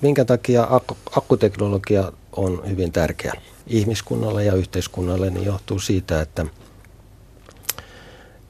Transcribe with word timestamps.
Minkä 0.00 0.24
takia 0.24 0.66
akku, 0.70 0.96
akkuteknologia 1.16 2.12
on 2.32 2.62
hyvin 2.68 2.92
tärkeä 2.92 3.32
ihmiskunnalle 3.66 4.44
ja 4.44 4.54
yhteiskunnalle, 4.54 5.30
niin 5.30 5.46
johtuu 5.46 5.78
siitä, 5.78 6.20
että, 6.20 6.46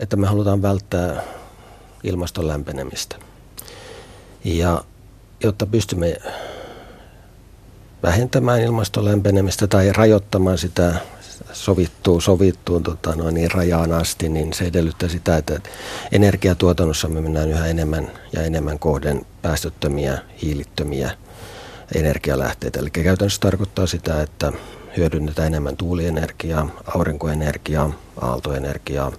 että 0.01 0.17
me 0.17 0.27
halutaan 0.27 0.63
välttää 0.63 1.23
ilmaston 2.05 2.49
lämpenemistä. 2.49 3.17
Ja 4.45 4.85
jotta 5.43 5.67
pystymme 5.67 6.17
vähentämään 8.03 8.61
ilmaston 8.61 9.05
lämpenemistä 9.05 9.67
tai 9.67 9.93
rajoittamaan 9.93 10.59
sitä 10.59 10.95
sovittuun, 11.53 12.23
sovittuun 12.23 12.83
tota 12.83 13.17
noin, 13.17 13.35
niin 13.35 13.51
rajaan 13.51 13.93
asti, 13.93 14.29
niin 14.29 14.53
se 14.53 14.65
edellyttää 14.65 15.09
sitä, 15.09 15.37
että 15.37 15.61
energiatuotannossa 16.13 17.09
me 17.09 17.21
mennään 17.21 17.51
yhä 17.51 17.67
enemmän 17.67 18.11
ja 18.33 18.43
enemmän 18.43 18.79
kohden 18.79 19.27
päästöttömiä, 19.43 20.19
hiilittömiä 20.43 21.11
energialähteitä. 21.95 22.79
Eli 22.79 22.91
käytännössä 22.91 23.41
tarkoittaa 23.41 23.87
sitä, 23.87 24.23
että 24.23 24.53
hyödynnetään 24.97 25.47
enemmän 25.47 25.77
tuulienergiaa, 25.77 26.69
aurinkoenergiaa, 26.95 27.93
aaltoenergiaa, 28.21 29.13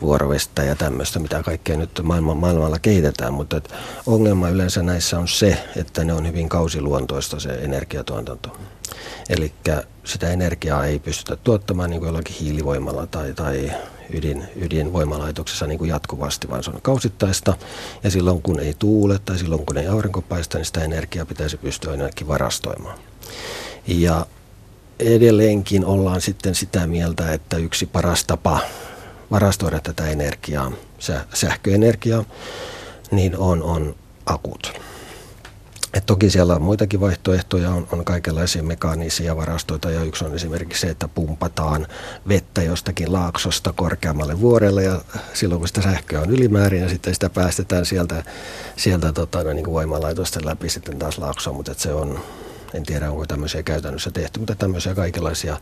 vuorovestä 0.00 0.62
ja 0.62 0.76
tämmöistä, 0.76 1.18
mitä 1.18 1.42
kaikkea 1.42 1.76
nyt 1.76 2.00
maailma, 2.02 2.34
maailmalla 2.34 2.78
kehitetään, 2.78 3.34
mutta 3.34 3.60
ongelma 4.06 4.48
yleensä 4.48 4.82
näissä 4.82 5.18
on 5.18 5.28
se, 5.28 5.64
että 5.76 6.04
ne 6.04 6.12
on 6.12 6.26
hyvin 6.26 6.48
kausiluontoista 6.48 7.40
se 7.40 7.50
energiatuotanto. 7.50 8.56
Eli 9.28 9.52
sitä 10.04 10.30
energiaa 10.30 10.84
ei 10.84 10.98
pystytä 10.98 11.36
tuottamaan 11.36 11.90
niin 11.90 12.00
kuin 12.00 12.06
jollakin 12.08 12.36
hiilivoimalla 12.40 13.06
tai, 13.06 13.34
tai 13.34 13.70
ydin, 14.12 14.44
ydinvoimalaitoksessa 14.56 15.66
niin 15.66 15.78
kuin 15.78 15.88
jatkuvasti, 15.88 16.50
vaan 16.50 16.64
se 16.64 16.70
on 16.70 16.82
kausittaista. 16.82 17.56
Ja 18.02 18.10
silloin 18.10 18.42
kun 18.42 18.60
ei 18.60 18.74
tuule 18.78 19.18
tai 19.18 19.38
silloin 19.38 19.66
kun 19.66 19.78
ei 19.78 19.86
aurinko 19.86 20.22
paista, 20.22 20.58
niin 20.58 20.66
sitä 20.66 20.84
energiaa 20.84 21.26
pitäisi 21.26 21.56
pystyä 21.56 21.90
ainakin 21.90 22.28
varastoimaan. 22.28 22.98
Ja 23.86 24.26
edelleenkin 24.98 25.84
ollaan 25.84 26.20
sitten 26.20 26.54
sitä 26.54 26.86
mieltä, 26.86 27.32
että 27.32 27.56
yksi 27.56 27.86
paras 27.86 28.24
tapa 28.24 28.60
varastoida 29.30 29.80
tätä 29.80 30.06
energiaa, 30.06 30.72
sähköenergiaa, 31.34 32.24
niin 33.10 33.36
on, 33.36 33.62
on 33.62 33.94
akut. 34.26 34.72
Et 35.98 36.06
toki 36.06 36.30
siellä 36.30 36.54
on 36.54 36.62
muitakin 36.62 37.00
vaihtoehtoja, 37.00 37.70
on, 37.70 37.88
on 37.92 38.04
kaikenlaisia 38.04 38.62
mekaanisia 38.62 39.36
varastoita 39.36 39.90
ja 39.90 40.02
yksi 40.02 40.24
on 40.24 40.34
esimerkiksi 40.34 40.80
se, 40.80 40.88
että 40.88 41.08
pumpataan 41.08 41.86
vettä 42.28 42.62
jostakin 42.62 43.12
laaksosta 43.12 43.72
korkeammalle 43.72 44.40
vuorelle 44.40 44.82
ja 44.82 45.00
silloin 45.34 45.58
kun 45.58 45.68
sitä 45.68 45.82
sähköä 45.82 46.20
on 46.20 46.30
ylimäärin 46.30 46.82
ja 46.82 46.88
sitten 46.88 47.14
sitä 47.14 47.30
päästetään 47.30 47.86
sieltä, 47.86 48.24
sieltä 48.76 49.12
tota, 49.12 49.44
niin 49.54 49.64
kuin 49.64 49.74
voimalaitosten 49.74 50.46
läpi 50.46 50.68
sitten 50.68 50.98
taas 50.98 51.18
laaksoon, 51.18 51.56
mutta 51.56 51.74
se 51.76 51.92
on, 51.92 52.20
en 52.74 52.82
tiedä 52.82 53.10
onko 53.10 53.26
tämmöisiä 53.26 53.62
käytännössä 53.62 54.10
tehty, 54.10 54.38
mutta 54.38 54.54
tämmöisiä 54.54 54.94
kaikenlaisia 54.94 55.56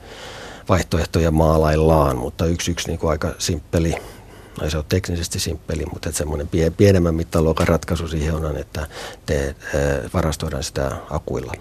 vaihtoehtoja 0.68 1.30
maalaillaan, 1.30 2.18
mutta 2.18 2.46
yksi, 2.46 2.70
yksi 2.70 2.88
niin 2.88 2.98
kuin 2.98 3.10
aika 3.10 3.34
simppeli 3.38 3.94
no 4.60 4.70
se 4.70 4.78
on 4.78 4.84
teknisesti 4.88 5.40
simppeli, 5.40 5.84
mutta 5.92 6.12
semmoinen 6.12 6.48
pie, 6.48 6.70
pienemmän 6.70 7.14
mittaluokan 7.14 7.68
ratkaisu 7.68 8.08
siihen 8.08 8.34
on, 8.34 8.56
että 8.56 8.86
te 9.26 9.54
varastoidaan 10.14 10.62
sitä 10.62 10.96
akuilla. 11.10 11.52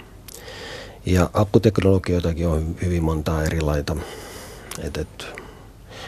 Ja 1.05 1.29
akkuteknologioitakin 1.33 2.47
on 2.47 2.75
hyvin 2.81 3.03
montaa 3.03 3.43
erilaita. 3.43 3.95
Et, 4.83 4.97
et, 4.97 5.27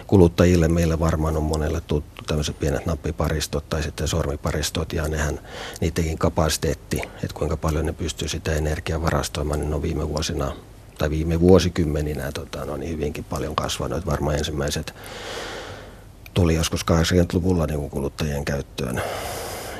kuluttajille 0.08 0.68
meillä 0.68 1.00
varmaan 1.00 1.38
on 1.38 1.44
monelle 1.44 1.82
tuttu 1.82 2.24
tämmöiset 2.28 2.60
pienet 2.60 2.86
nappiparistot 2.86 3.70
tai 3.70 3.84
sitten 3.84 4.08
sormiparistot 4.08 4.94
ja 4.94 5.08
nehän, 5.08 5.40
niidenkin 5.82 6.18
kapasiteetti, 6.18 6.98
että 6.98 7.34
kuinka 7.34 7.58
paljon 7.58 7.86
ne 7.86 7.94
pystyy 7.94 8.28
sitä 8.28 8.54
energiaa 8.54 9.02
varastoimaan, 9.02 9.60
niin 9.60 9.74
on 9.74 9.82
viime 9.82 10.10
vuosina 10.10 10.52
tai 10.98 11.10
viime 11.10 11.40
vuosikymmeninä 11.40 12.32
tota, 12.32 12.66
no, 12.66 12.78
niin 12.78 12.92
hyvinkin 12.92 13.24
paljon 13.24 13.56
kasvanut. 13.56 14.06
Varmaan 14.06 14.38
ensimmäiset 14.38 14.94
tuli 16.38 16.56
joskus 16.56 16.86
80-luvulla 16.92 17.66
niin 17.66 17.90
kuluttajien 17.90 18.46
käyttöön. 18.46 19.02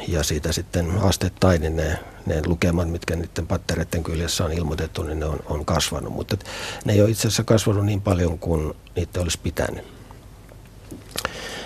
Ja 0.08 0.24
siitä 0.24 0.52
sitten 0.52 0.92
astettain 1.02 1.62
niin 1.62 1.76
ne, 1.76 2.00
ne 2.26 2.42
lukemat, 2.46 2.90
mitkä 2.90 3.16
niiden 3.16 3.48
pattereiden 3.48 4.04
kyljessä 4.04 4.46
on 4.46 4.54
ilmoitettu, 4.54 5.04
niin 5.04 5.20
ne 5.20 5.26
on, 5.26 5.40
on 5.46 5.66
kasvanut. 5.66 6.14
Mutta 6.14 6.38
ne 6.86 6.94
ei 6.94 7.02
ole 7.02 7.10
itse 7.10 7.28
asiassa 7.28 7.44
kasvanut 7.44 7.86
niin 7.86 8.02
paljon 8.02 8.40
kuin 8.40 8.74
niitä 8.96 9.22
olisi 9.22 9.40
pitänyt. 9.44 9.86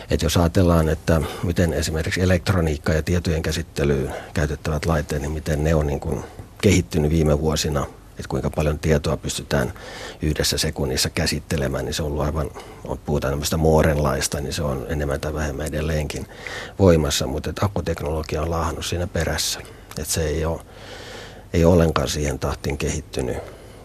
Et 0.10 0.22
jos 0.22 0.38
ajatellaan, 0.38 0.90
että 0.90 1.22
miten 1.44 1.74
esimerkiksi 1.74 2.22
elektroniikka 2.22 2.94
ja 2.94 3.04
tietojen 3.04 3.42
käsittelyyn 3.42 4.14
käytettävät 4.34 4.86
laitteet, 4.86 5.22
niin 5.22 5.32
miten 5.32 5.64
ne 5.64 5.76
on 5.76 5.88
niin 5.88 6.00
kuin 6.00 6.24
kehittynyt 6.62 7.12
viime 7.12 7.40
vuosina– 7.40 7.86
että 8.12 8.30
kuinka 8.30 8.50
paljon 8.50 8.80
tietoa 8.80 9.18
pystytään 9.18 9.74
yhdessä 10.22 10.58
sekunnissa 10.58 11.10
käsittelemään, 11.10 11.86
niin 11.86 11.94
se 11.94 12.04
on 12.04 12.08
ollut 12.08 12.26
aivan, 12.26 12.52
on 12.86 12.98
puhutaan 12.98 13.32
tämmöistä 13.32 13.58
moorenlaista, 13.58 14.42
niin 14.42 14.54
se 14.54 14.64
on 14.64 14.86
enemmän 14.90 15.20
tai 15.20 15.34
vähemmän 15.34 15.68
edelleenkin 15.68 16.28
voimassa, 16.80 17.28
mutta 17.28 17.50
että 17.50 17.66
akkuteknologia 17.66 18.42
on 18.42 18.50
laahannut 18.50 18.86
siinä 18.86 19.08
perässä. 19.08 19.60
Että 19.98 20.14
se 20.14 20.28
ei 20.28 20.46
ole, 20.46 20.62
ei 21.54 21.66
ole 21.66 21.74
ollenkaan 21.74 22.08
siihen 22.08 22.40
tahtiin 22.40 22.78
kehittynyt 22.78 23.38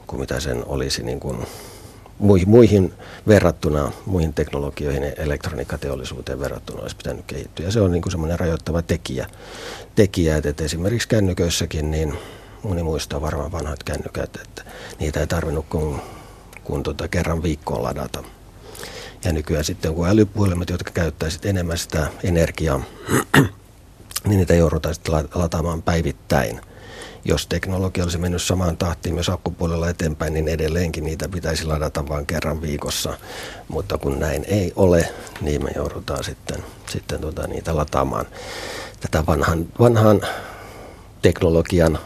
kuin 0.06 0.20
mitä 0.20 0.40
sen 0.40 0.64
olisi 0.66 1.02
niin 1.02 1.20
kuin 1.20 1.46
muihin 2.46 2.94
verrattuna, 3.28 3.92
muihin 4.06 4.32
teknologioihin 4.32 5.02
ja 5.02 5.12
elektroniikkateollisuuteen 5.12 6.40
verrattuna 6.40 6.82
olisi 6.82 6.96
pitänyt 6.96 7.24
kehittyä. 7.26 7.66
Ja 7.66 7.72
se 7.72 7.80
on 7.80 7.92
niin 7.92 8.02
kuin 8.02 8.10
semmoinen 8.10 8.40
rajoittava 8.40 8.82
tekijä, 8.82 9.26
tekijä 9.94 10.36
että 10.36 10.64
esimerkiksi 10.64 11.08
kännyköissäkin 11.08 11.90
niin 11.90 12.18
moni 12.66 12.82
muistaa 12.82 13.20
varmaan 13.20 13.52
vanhat 13.52 13.82
kännykät, 13.82 14.36
että 14.36 14.64
niitä 14.98 15.20
ei 15.20 15.26
tarvinnut 15.26 15.66
kuin, 15.68 16.00
kuin 16.64 16.82
tota 16.82 17.08
kerran 17.08 17.42
viikkoon 17.42 17.82
ladata. 17.82 18.24
Ja 19.24 19.32
nykyään 19.32 19.64
sitten 19.64 19.94
kun 19.94 20.08
älypuhelimet, 20.08 20.70
jotka 20.70 20.90
käyttää 20.90 21.30
sitten 21.30 21.50
enemmän 21.50 21.78
sitä 21.78 22.06
energiaa, 22.24 22.80
niin 24.26 24.38
niitä 24.38 24.54
joudutaan 24.54 24.94
sitten 24.94 25.28
lataamaan 25.34 25.82
päivittäin. 25.82 26.60
Jos 27.24 27.46
teknologia 27.46 28.04
olisi 28.04 28.18
mennyt 28.18 28.42
samaan 28.42 28.76
tahtiin 28.76 29.14
myös 29.14 29.28
akkupuolella 29.28 29.88
eteenpäin, 29.88 30.34
niin 30.34 30.48
edelleenkin 30.48 31.04
niitä 31.04 31.28
pitäisi 31.28 31.64
ladata 31.64 32.08
vain 32.08 32.26
kerran 32.26 32.62
viikossa. 32.62 33.18
Mutta 33.68 33.98
kun 33.98 34.20
näin 34.20 34.44
ei 34.48 34.72
ole, 34.76 35.08
niin 35.40 35.64
me 35.64 35.70
joudutaan 35.76 36.24
sitten, 36.24 36.64
sitten 36.90 37.20
tota 37.20 37.46
niitä 37.46 37.76
lataamaan 37.76 38.26
tätä 39.00 39.26
vanhan, 39.26 39.66
vanhan 39.78 40.20
teknologian 41.22 41.98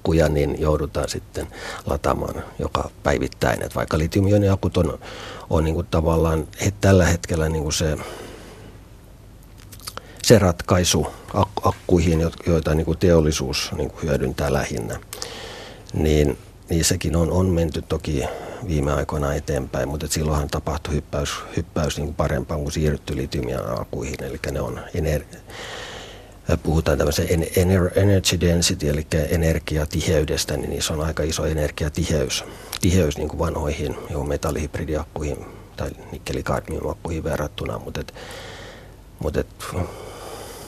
akkuja, 0.00 0.28
niin 0.28 0.60
joudutaan 0.60 1.08
sitten 1.08 1.46
lataamaan 1.86 2.44
joka 2.58 2.90
päivittäin. 3.02 3.62
Et 3.62 3.74
vaikka 3.74 3.98
litiumioniakut 3.98 4.76
on, 4.76 4.98
on 5.50 5.64
niin 5.64 5.74
kuin 5.74 5.86
tavallaan 5.90 6.48
tällä 6.80 7.06
hetkellä 7.06 7.48
niin 7.48 7.62
kuin 7.62 7.72
se, 7.72 7.96
se 10.22 10.38
ratkaisu 10.38 11.06
akkuihin, 11.62 12.30
joita 12.46 12.74
niin 12.74 12.84
kuin 12.84 12.98
teollisuus 12.98 13.70
niin 13.76 13.90
kuin 13.90 14.02
hyödyntää 14.02 14.52
lähinnä, 14.52 15.00
niin 15.92 16.38
niissäkin 16.70 17.16
on, 17.16 17.30
on 17.30 17.46
menty 17.46 17.82
toki 17.82 18.22
viime 18.68 18.92
aikoina 18.92 19.34
eteenpäin, 19.34 19.88
mutta 19.88 20.06
silloinhan 20.06 20.48
tapahtui 20.48 20.94
hyppäys, 20.94 21.30
hyppäys 21.56 21.96
niin 21.96 22.06
kuin 22.06 22.16
parempaan, 22.16 22.60
kuin 22.60 22.72
siirrytty 22.72 23.16
litiumiakuihin, 23.16 24.24
eli 24.24 24.38
ne 24.50 24.60
on 24.60 24.80
ener- 24.94 25.36
puhutaan 26.56 26.98
tämmöisen 26.98 27.26
energy 27.96 28.40
density, 28.40 28.88
eli 28.88 29.06
energiatiheydestä, 29.28 30.56
niin 30.56 30.70
niissä 30.70 30.92
on 30.92 31.00
aika 31.00 31.22
iso 31.22 31.46
energiatiheys 31.46 32.44
tiheys 32.80 33.18
niin 33.18 33.28
kuin 33.28 33.38
vanhoihin 33.38 33.96
jo 34.10 34.24
metallihybridiakkuihin 34.24 35.46
tai 35.76 35.90
nikkelikadmiumakkuihin 36.12 37.24
verrattuna, 37.24 37.78
mutta, 37.78 38.00
et, 38.00 38.14
mutta 39.18 39.40
et, 39.40 39.46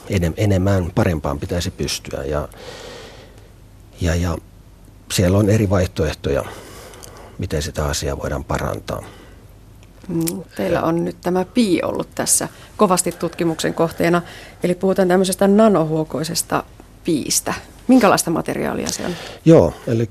enem, 0.09 0.33
enemmän 0.37 0.91
parempaan 0.95 1.39
pitäisi 1.39 1.71
pystyä 1.71 2.23
ja, 2.23 2.47
ja, 4.01 4.15
ja 4.15 4.37
siellä 5.11 5.37
on 5.37 5.49
eri 5.49 5.69
vaihtoehtoja, 5.69 6.45
miten 7.37 7.61
sitä 7.61 7.85
asiaa 7.85 8.17
voidaan 8.17 8.43
parantaa. 8.43 9.03
Mm, 10.07 10.43
teillä 10.55 10.81
on 10.81 11.05
nyt 11.05 11.17
tämä 11.21 11.45
pi 11.45 11.79
ollut 11.83 12.07
tässä 12.15 12.47
kovasti 12.77 13.11
tutkimuksen 13.11 13.73
kohteena, 13.73 14.21
eli 14.63 14.75
puhutaan 14.75 15.07
tämmöisestä 15.07 15.47
nanohuokoisesta 15.47 16.63
piistä. 17.03 17.53
Minkälaista 17.87 18.31
materiaalia 18.31 18.87
se 18.87 19.05
on? 19.05 19.11
Joo, 19.45 19.73
eli 19.87 20.09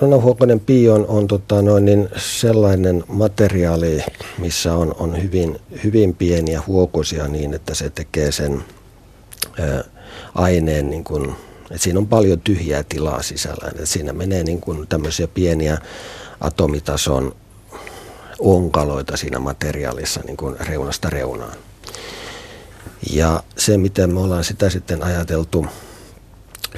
nanohuokoinen 0.00 0.60
pi 0.60 0.88
on, 0.88 1.06
on 1.06 1.28
tota 1.28 1.62
noin, 1.62 1.84
niin 1.84 2.08
sellainen 2.16 3.04
materiaali, 3.08 4.04
missä 4.38 4.74
on, 4.74 4.94
on 4.98 5.22
hyvin, 5.22 5.58
hyvin 5.84 6.14
pieniä 6.14 6.62
huokosia 6.66 7.28
niin, 7.28 7.54
että 7.54 7.74
se 7.74 7.90
tekee 7.90 8.32
sen 8.32 8.64
ä, 9.60 9.84
aineen 10.34 10.90
niin 10.90 11.04
kuin, 11.04 11.30
että 11.60 11.78
siinä 11.78 11.98
on 11.98 12.06
paljon 12.06 12.40
tyhjää 12.40 12.82
tilaa 12.88 13.22
sisällä. 13.22 13.68
Että 13.68 13.86
siinä 13.86 14.12
menee 14.12 14.44
niin 14.44 14.60
kuin 14.60 14.88
tämmöisiä 14.88 15.28
pieniä 15.28 15.78
atomitason 16.40 17.34
onkaloita 18.42 19.16
siinä 19.16 19.38
materiaalissa 19.38 20.20
niin 20.24 20.36
kuin 20.36 20.56
reunasta 20.60 21.10
reunaan. 21.10 21.56
Ja 23.10 23.42
se, 23.56 23.78
miten 23.78 24.14
me 24.14 24.20
ollaan 24.20 24.44
sitä 24.44 24.70
sitten 24.70 25.02
ajateltu 25.04 25.66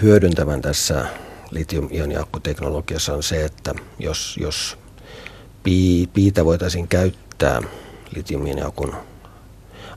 hyödyntävän 0.02 0.62
tässä 0.62 1.06
litium-ioniakkuteknologiassa 1.50 3.14
on 3.14 3.22
se, 3.22 3.44
että 3.44 3.74
jos, 3.98 4.36
jos 4.40 4.78
pii, 5.62 6.06
piitä 6.06 6.44
voitaisiin 6.44 6.88
käyttää 6.88 7.62
litium-ioniakun 8.14 8.94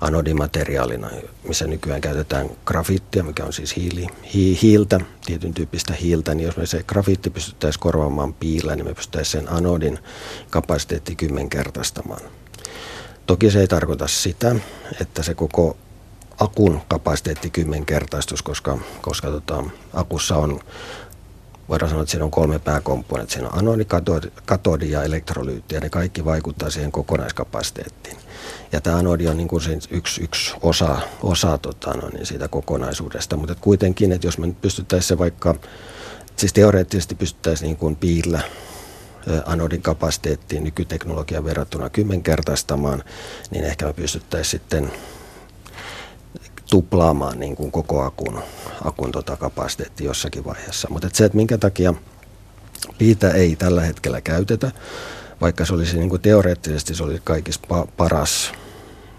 anodimateriaalina, 0.02 1.10
missä 1.48 1.68
nykyään 1.68 2.02
käytetään 2.02 2.50
grafiittia, 2.66 3.24
mikä 3.24 3.46
on 3.46 3.54
siis 3.54 3.76
hiili, 3.76 4.08
hi, 4.34 4.60
hiiltä, 4.62 5.00
tietyn 5.26 5.54
tyyppistä 5.54 5.94
hiiltä, 5.94 6.36
niin 6.36 6.46
jos 6.46 6.58
me 6.58 6.66
se 6.66 6.84
grafiitti 6.84 7.30
pystyttäisiin 7.30 7.82
korvaamaan 7.82 8.34
piillä, 8.34 8.76
niin 8.76 8.86
me 8.86 8.94
pystyttäisiin 8.94 9.42
sen 9.42 9.54
anodin 9.54 10.00
kapasiteetti 10.50 11.16
kymmenkertaistamaan. 11.16 12.22
Toki 13.26 13.52
se 13.52 13.60
ei 13.60 13.68
tarkoita 13.68 14.08
sitä, 14.08 14.56
että 15.02 15.24
se 15.24 15.34
koko 15.34 15.78
akun 16.40 16.82
kapasiteetti 16.88 17.50
kymmenkertaistus, 17.50 18.42
koska, 18.42 18.78
koska 19.02 19.28
tota, 19.28 19.64
akussa 19.94 20.38
on 20.38 20.60
voidaan 21.70 21.90
sanoa, 21.90 22.04
että 22.04 22.12
siinä 22.12 22.26
on 22.26 22.32
kolme 22.32 22.60
pääkomponenttia. 22.60 23.34
Siinä 23.34 23.72
on 23.72 23.86
katodi, 23.88 24.28
katodi 24.46 24.92
ja 24.92 25.04
elektrolyytti, 25.04 25.76
ja 25.76 25.82
ne 25.82 25.90
kaikki 25.90 26.26
vaikuttaa 26.26 26.70
siihen 26.70 26.92
kokonaiskapasiteettiin. 26.92 28.18
Ja 28.72 28.82
tämä 28.82 28.98
anodi 28.98 29.28
on 29.28 29.38
niin 29.38 29.48
kuin 29.48 29.62
yksi, 29.90 30.24
yksi 30.24 30.54
osa, 30.62 30.98
osa 31.24 31.58
tota, 31.58 31.94
no, 31.94 32.10
niin 32.10 32.26
siitä 32.26 32.48
kokonaisuudesta, 32.48 33.38
mutta 33.38 33.56
kuitenkin, 33.56 34.12
että 34.12 34.28
jos 34.28 34.38
me 34.38 34.48
nyt 34.48 34.62
pystyttäisiin 34.62 35.08
se 35.08 35.18
vaikka, 35.18 35.56
siis 36.36 36.54
teoreettisesti 36.54 37.16
pystyttäisiin 37.16 37.68
niin 37.68 37.78
kuin 37.78 37.96
piillä 37.96 38.42
anodin 39.46 39.82
kapasiteettiin 39.82 40.64
nykyteknologian 40.64 41.46
verrattuna 41.46 41.90
kymmenkertaistamaan, 41.90 43.04
niin 43.52 43.66
ehkä 43.66 43.86
me 43.86 43.94
pystyttäisiin 43.94 44.52
sitten 44.52 44.92
tuplaamaan 46.70 47.40
niin 47.40 47.56
kuin 47.56 47.72
koko 47.72 48.02
akun, 48.02 48.42
akun 48.84 49.12
tota 49.12 49.38
kapasiteetti 49.38 50.04
jossakin 50.04 50.46
vaiheessa. 50.46 50.88
Mutta 50.92 51.08
et 51.08 51.16
se, 51.16 51.26
että 51.26 51.36
minkä 51.36 51.58
takia 51.58 51.94
piitä 52.98 53.32
ei 53.32 53.56
tällä 53.56 53.82
hetkellä 53.82 54.22
käytetä, 54.22 54.72
vaikka 55.42 55.66
se 55.66 55.74
olisi 55.74 55.98
niin 55.98 56.10
kuin 56.10 56.22
teoreettisesti 56.22 56.96
se 56.96 57.04
olisi 57.04 57.22
kaikista 57.24 57.68
pa- 57.74 57.88
paras 57.98 58.52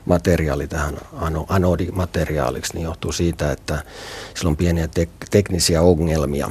materiaali 0.05 0.69
tähän 0.69 0.99
anodimateriaaliksi, 1.49 2.75
niin 2.75 2.85
johtuu 2.85 3.13
siitä, 3.13 3.53
että 3.53 3.83
sillä 4.35 4.49
on 4.49 4.57
pieniä 4.57 4.87
tek- 4.87 5.27
teknisiä 5.31 5.83
ongelmia. 5.83 6.51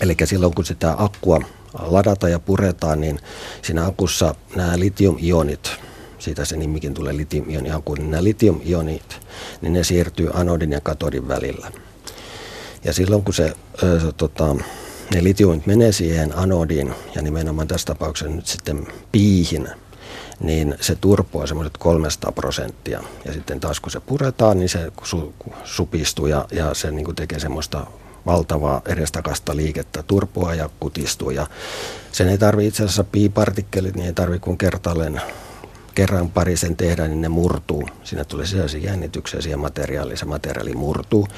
Eli 0.00 0.16
silloin 0.24 0.54
kun 0.54 0.64
sitä 0.64 0.94
akkua 0.98 1.40
ladata 1.78 2.28
ja 2.28 2.38
puretaan, 2.38 3.00
niin 3.00 3.20
siinä 3.62 3.86
akussa 3.86 4.34
nämä 4.56 4.78
litium-ionit, 4.78 5.70
siitä 6.18 6.44
se 6.44 6.56
nimikin 6.56 6.94
tulee 6.94 7.12
litium-ioniakku, 7.16 7.94
niin 7.94 8.10
nämä 8.10 8.24
litium-ionit, 8.24 9.16
niin 9.60 9.72
ne 9.72 9.84
siirtyy 9.84 10.30
anodin 10.34 10.72
ja 10.72 10.80
katodin 10.80 11.28
välillä. 11.28 11.72
Ja 12.84 12.92
silloin 12.92 13.24
kun 13.24 13.34
se, 13.34 13.52
se 13.80 14.12
tota, 14.16 14.56
ne 15.14 15.24
litiumit 15.24 15.66
menee 15.66 15.92
siihen 15.92 16.38
anodiin 16.38 16.94
ja 17.14 17.22
nimenomaan 17.22 17.68
tässä 17.68 17.86
tapauksessa 17.86 18.34
nyt 18.34 18.46
sitten 18.46 18.86
piihin, 19.12 19.68
niin 20.40 20.74
se 20.80 20.94
turpoaa 20.94 21.46
semmoiset 21.46 21.78
300 21.78 22.32
prosenttia. 22.32 23.02
Ja 23.24 23.32
sitten 23.32 23.60
taas 23.60 23.80
kun 23.80 23.92
se 23.92 24.00
puretaan, 24.00 24.58
niin 24.58 24.68
se 24.68 24.92
su, 25.02 25.34
supistuu 25.64 26.26
ja, 26.26 26.46
ja 26.52 26.74
se 26.74 26.90
niin 26.90 27.14
tekee 27.14 27.38
semmoista 27.38 27.86
valtavaa 28.26 28.82
edestakasta 28.86 29.56
liikettä, 29.56 30.02
turpoa 30.02 30.54
ja 30.54 30.70
kutistuu. 30.80 31.30
Ja 31.30 31.46
sen 32.12 32.28
ei 32.28 32.38
tarvitse 32.38 32.68
itse 32.68 32.84
asiassa 32.84 33.04
piipartikkelit, 33.04 33.94
niin 33.94 34.06
ei 34.06 34.12
tarvitse 34.12 34.44
kuin 34.44 34.58
kertaalleen 34.58 35.20
kerran 35.98 36.30
pari 36.30 36.56
sen 36.56 36.76
tehdä, 36.76 37.08
niin 37.08 37.20
ne 37.20 37.28
murtuu. 37.28 37.88
Siinä 38.04 38.24
tulee 38.24 38.46
sisäisiä 38.46 38.80
jännityksiä 38.80 39.40
siihen 39.40 39.58
materiaaliin, 39.58 40.18
se 40.18 40.24
materiaali 40.24 40.74
murtuu, 40.74 41.28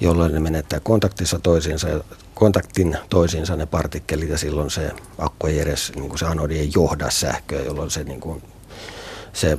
jolloin 0.00 0.32
ne 0.32 0.40
menettää 0.40 0.80
kontaktissa 0.80 1.38
toisiinsa, 1.38 1.88
kontaktin 2.34 2.96
toisiinsa 3.10 3.56
ne 3.56 3.66
partikkelit 3.66 4.28
ja 4.28 4.38
silloin 4.38 4.70
se 4.70 4.90
akku 5.18 5.46
ei 5.46 5.60
edes, 5.60 5.92
niin 5.94 6.08
kuin 6.08 6.18
se 6.18 6.26
anodi 6.26 6.58
ei 6.58 6.70
johda 6.74 7.10
sähköä, 7.10 7.62
jolloin 7.62 7.90
se, 7.90 8.04
niin 8.04 8.20
kuin, 8.20 8.42
se 9.32 9.58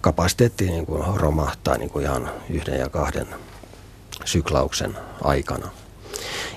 kapasiteetti 0.00 0.66
niin 0.66 0.86
kuin 0.86 1.20
romahtaa 1.20 1.78
niin 1.78 1.90
kuin 1.90 2.04
ihan 2.04 2.30
yhden 2.50 2.78
ja 2.78 2.88
kahden 2.88 3.26
syklauksen 4.24 4.96
aikana. 5.22 5.70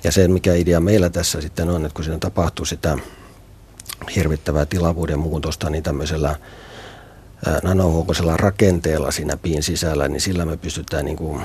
Ja 0.04 0.12
se, 0.12 0.28
mikä 0.28 0.54
idea 0.54 0.80
meillä 0.80 1.10
tässä 1.10 1.42
sitten 1.42 1.70
on, 1.70 1.86
että 1.86 1.96
kun 1.96 2.06
siinä 2.06 2.20
tapahtuu 2.20 2.66
sitä 2.66 2.98
hirvittävää 4.16 4.66
tilavuuden 4.66 5.20
muutosta, 5.20 5.70
niin 5.70 5.84
tämmöisellä 5.84 6.36
nanohuokoisella 7.64 8.38
rakenteella 8.38 9.12
siinä 9.12 9.38
piin 9.38 9.64
sisällä, 9.64 10.08
niin 10.08 10.22
sillä 10.22 10.46
me 10.46 10.58
pystytään 10.58 11.06
niin 11.06 11.18
kuin 11.18 11.42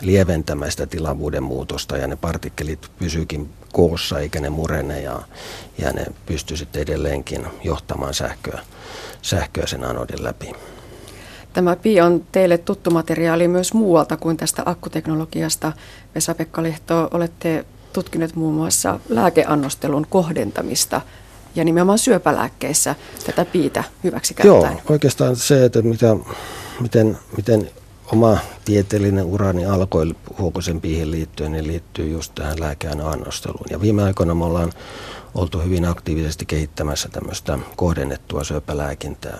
lieventämään 0.00 0.70
sitä 0.70 0.86
tilavuuden 0.86 1.42
muutosta 1.42 1.96
ja 1.96 2.06
ne 2.06 2.16
partikkelit 2.16 2.90
pysyykin 2.98 3.50
koossa 3.72 4.20
eikä 4.20 4.40
ne 4.40 4.50
murene 4.50 5.00
ja, 5.00 5.22
ja 5.78 5.92
ne 5.92 6.06
pystyy 6.26 6.56
sitten 6.56 6.82
edelleenkin 6.82 7.46
johtamaan 7.64 8.14
sähköä, 8.14 8.60
sähköä 9.22 9.66
sen 9.66 9.84
anodin 9.84 10.24
läpi. 10.24 10.52
Tämä 11.52 11.76
pi 11.76 12.00
on 12.00 12.24
teille 12.32 12.58
tuttu 12.58 12.90
materiaali 12.90 13.48
myös 13.48 13.74
muualta 13.74 14.16
kuin 14.16 14.36
tästä 14.36 14.62
akkuteknologiasta. 14.66 15.72
Vesa-Pekka 16.14 16.62
Lehto, 16.62 17.08
olette 17.10 17.64
tutkinut 17.92 18.34
muun 18.34 18.54
muassa 18.54 19.00
lääkeannostelun 19.08 20.06
kohdentamista 20.10 21.00
ja 21.56 21.64
nimenomaan 21.64 21.98
syöpälääkkeissä 21.98 22.94
tätä 23.26 23.44
piitä 23.44 23.84
hyväksi 24.04 24.34
käyttäen. 24.34 24.72
Joo, 24.72 24.82
oikeastaan 24.88 25.36
se, 25.36 25.64
että 25.64 25.82
mitä, 25.82 26.16
miten, 26.80 27.18
miten 27.36 27.70
oma 28.12 28.38
tieteellinen 28.64 29.24
urani 29.24 29.66
alkoi 29.66 30.14
huokosen 30.38 30.80
piihin 30.80 31.10
liittyen, 31.10 31.52
niin 31.52 31.66
liittyy 31.66 32.08
just 32.08 32.32
tähän 32.34 32.60
lääkeannosteluun. 32.60 33.66
Ja 33.70 33.80
viime 33.80 34.02
aikoina 34.02 34.34
me 34.34 34.44
ollaan 34.44 34.72
oltu 35.34 35.60
hyvin 35.60 35.84
aktiivisesti 35.84 36.46
kehittämässä 36.46 37.08
tämmöistä 37.08 37.58
kohdennettua 37.76 38.44
syöpälääkintää. 38.44 39.38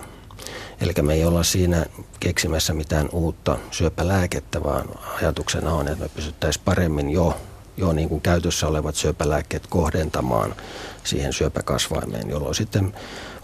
Eli 0.81 0.93
me 1.01 1.13
ei 1.13 1.25
olla 1.25 1.43
siinä 1.43 1.85
keksimässä 2.19 2.73
mitään 2.73 3.09
uutta 3.11 3.57
syöpälääkettä, 3.71 4.63
vaan 4.63 4.85
ajatuksena 5.21 5.73
on, 5.73 5.87
että 5.87 6.03
me 6.03 6.09
pystyttäisiin 6.09 6.65
paremmin 6.65 7.09
jo, 7.09 7.37
jo 7.77 7.93
niin 7.93 8.09
kuin 8.09 8.21
käytössä 8.21 8.67
olevat 8.67 8.95
syöpälääkkeet 8.95 9.67
kohdentamaan 9.67 10.55
siihen 11.03 11.33
syöpäkasvaimeen, 11.33 12.29
jolloin 12.29 12.55
sitten 12.55 12.93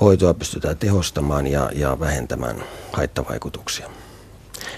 hoitoa 0.01 0.33
pystytään 0.33 0.77
tehostamaan 0.77 1.47
ja, 1.47 1.69
ja 1.75 1.99
vähentämään 1.99 2.63
haittavaikutuksia. 2.93 3.89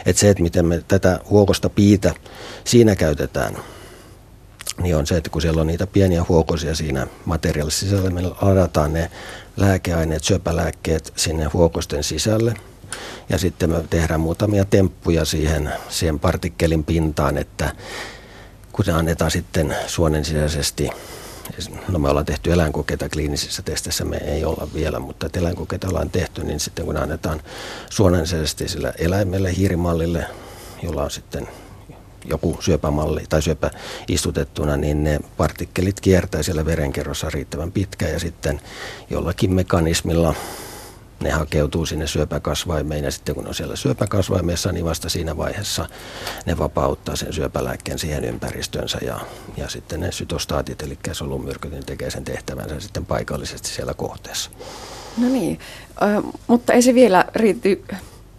Et 0.05 0.17
se, 0.17 0.29
että 0.29 0.43
miten 0.43 0.65
me 0.65 0.83
tätä 0.87 1.19
huokosta 1.29 1.69
piitä 1.69 2.13
siinä 2.63 2.95
käytetään, 2.95 3.57
niin 4.81 4.95
on 4.95 5.07
se, 5.07 5.17
että 5.17 5.29
kun 5.29 5.41
siellä 5.41 5.61
on 5.61 5.67
niitä 5.67 5.87
pieniä 5.87 6.25
huokosia 6.29 6.75
siinä 6.75 7.07
materiaalissa 7.25 7.85
sisällä, 7.85 8.09
me 8.09 8.21
ladataan 8.21 8.93
ne 8.93 9.11
lääkeaineet, 9.57 10.23
syöpälääkkeet 10.23 11.13
sinne 11.15 11.45
huokosten 11.45 12.03
sisälle. 12.03 12.53
Ja 13.29 13.37
sitten 13.37 13.69
me 13.69 13.83
tehdään 13.89 14.19
muutamia 14.19 14.65
temppuja 14.65 15.25
siihen, 15.25 15.73
siihen 15.89 16.19
partikkelin 16.19 16.83
pintaan, 16.83 17.37
että 17.37 17.75
kun 18.75 18.85
se 18.85 18.91
annetaan 18.91 19.31
sitten 19.31 19.75
suonen 19.87 20.25
sisäisesti 20.25 20.89
no 21.87 21.99
me 21.99 22.09
ollaan 22.09 22.25
tehty 22.25 22.51
eläinkokeita 22.51 23.09
kliinisissä 23.09 23.61
testeissä, 23.61 24.05
me 24.05 24.17
ei 24.17 24.45
olla 24.45 24.67
vielä, 24.73 24.99
mutta 24.99 25.29
eläinkokeita 25.33 25.87
ollaan 25.87 26.09
tehty, 26.09 26.43
niin 26.43 26.59
sitten 26.59 26.85
kun 26.85 26.97
annetaan 26.97 27.41
suonensisäisesti 27.89 28.67
sillä 28.67 28.93
eläimelle, 28.97 29.55
hiirimallille, 29.55 30.25
jolla 30.83 31.03
on 31.03 31.11
sitten 31.11 31.47
joku 32.25 32.57
syöpämalli 32.59 33.23
tai 33.29 33.41
syöpä 33.41 33.71
istutettuna, 34.07 34.77
niin 34.77 35.03
ne 35.03 35.19
partikkelit 35.37 36.01
kiertää 36.01 36.43
siellä 36.43 36.65
verenkerrossa 36.65 37.29
riittävän 37.29 37.71
pitkään 37.71 38.13
ja 38.13 38.19
sitten 38.19 38.61
jollakin 39.09 39.53
mekanismilla 39.53 40.35
ne 41.19 41.31
hakeutuu 41.31 41.85
sinne 41.85 42.07
syöpäkasvaimeen 42.07 43.03
ja 43.03 43.11
sitten 43.11 43.35
kun 43.35 43.43
ne 43.43 43.47
on 43.47 43.55
siellä 43.55 43.75
syöpäkasvaimessa, 43.75 44.71
niin 44.71 44.85
vasta 44.85 45.09
siinä 45.09 45.37
vaiheessa 45.37 45.89
ne 46.45 46.57
vapauttaa 46.57 47.15
sen 47.15 47.33
syöpälääkkeen 47.33 47.99
siihen 47.99 48.25
ympäristönsä 48.25 48.97
ja, 49.01 49.19
ja 49.57 49.69
sitten 49.69 49.99
ne 49.99 50.11
sytostaatit, 50.11 50.81
eli 50.81 50.97
solumyrkyt, 51.11 51.71
niin 51.71 51.85
tekee 51.85 52.11
sen 52.11 52.23
tehtävänsä 52.23 52.79
sitten 52.79 53.05
paikallisesti 53.05 53.69
siellä 53.69 53.93
kohteessa. 53.93 54.51
No 55.17 55.29
niin, 55.29 55.59
äh, 56.03 56.23
mutta 56.47 56.73
ei 56.73 56.81
se 56.81 56.93
vielä 56.93 57.25
riity, 57.35 57.83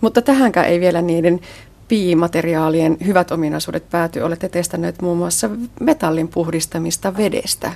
mutta 0.00 0.22
tähänkään 0.22 0.66
ei 0.66 0.80
vielä 0.80 1.02
niiden 1.02 1.40
piimateriaalien 1.88 2.96
hyvät 3.06 3.30
ominaisuudet 3.30 3.90
pääty. 3.90 4.20
Olette 4.20 4.48
testanneet 4.48 5.02
muun 5.02 5.18
muassa 5.18 5.50
metallin 5.80 6.28
puhdistamista 6.28 7.16
vedestä 7.16 7.72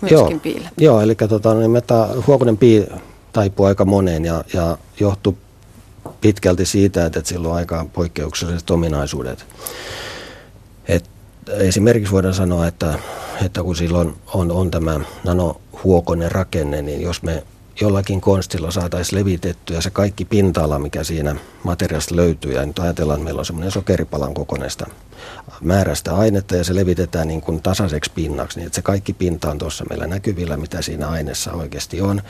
myöskin 0.00 0.30
joo, 0.30 0.40
piillä. 0.42 0.68
Joo, 0.78 1.00
eli 1.00 1.14
tota, 1.14 1.54
niin 1.54 1.70
meta, 1.70 2.08
huokunen 2.26 2.56
pii 2.56 2.86
taipuu 3.32 3.66
aika 3.66 3.84
moneen 3.84 4.24
ja, 4.24 4.44
ja 4.54 4.78
johtuu 5.00 5.38
pitkälti 6.20 6.66
siitä, 6.66 7.06
että 7.06 7.20
sillä 7.24 7.48
on 7.48 7.54
aika 7.54 7.86
poikkeukselliset 7.92 8.70
ominaisuudet. 8.70 9.46
Et 10.88 11.04
esimerkiksi 11.48 12.12
voidaan 12.12 12.34
sanoa, 12.34 12.66
että, 12.66 12.98
että 13.44 13.62
kun 13.62 13.76
silloin 13.76 14.14
on, 14.34 14.50
on 14.50 14.70
tämä 14.70 15.00
nanohuokoinen 15.24 16.32
rakenne, 16.32 16.82
niin 16.82 17.02
jos 17.02 17.22
me 17.22 17.44
jollakin 17.80 18.20
konstilla 18.20 18.70
saataisiin 18.70 19.20
levitettyä 19.20 19.80
se 19.80 19.90
kaikki 19.90 20.24
pinta-ala, 20.24 20.78
mikä 20.78 21.04
siinä 21.04 21.36
materiaalista 21.64 22.16
löytyy. 22.16 22.52
Ja 22.52 22.66
nyt 22.66 22.78
ajatellaan, 22.78 23.16
että 23.18 23.24
meillä 23.24 23.38
on 23.38 23.44
semmoinen 23.44 23.72
sokeripalan 23.72 24.34
kokonaista 24.34 24.86
määrästä 25.60 26.16
ainetta 26.16 26.56
ja 26.56 26.64
se 26.64 26.74
levitetään 26.74 27.28
niin 27.28 27.40
kuin 27.40 27.62
tasaiseksi 27.62 28.10
pinnaksi, 28.14 28.58
niin 28.58 28.66
että 28.66 28.76
se 28.76 28.82
kaikki 28.82 29.12
pinta 29.12 29.50
on 29.50 29.58
tuossa 29.58 29.84
meillä 29.90 30.06
näkyvillä, 30.06 30.56
mitä 30.56 30.82
siinä 30.82 31.08
aineessa 31.08 31.52
oikeasti 31.52 32.00
on, 32.00 32.22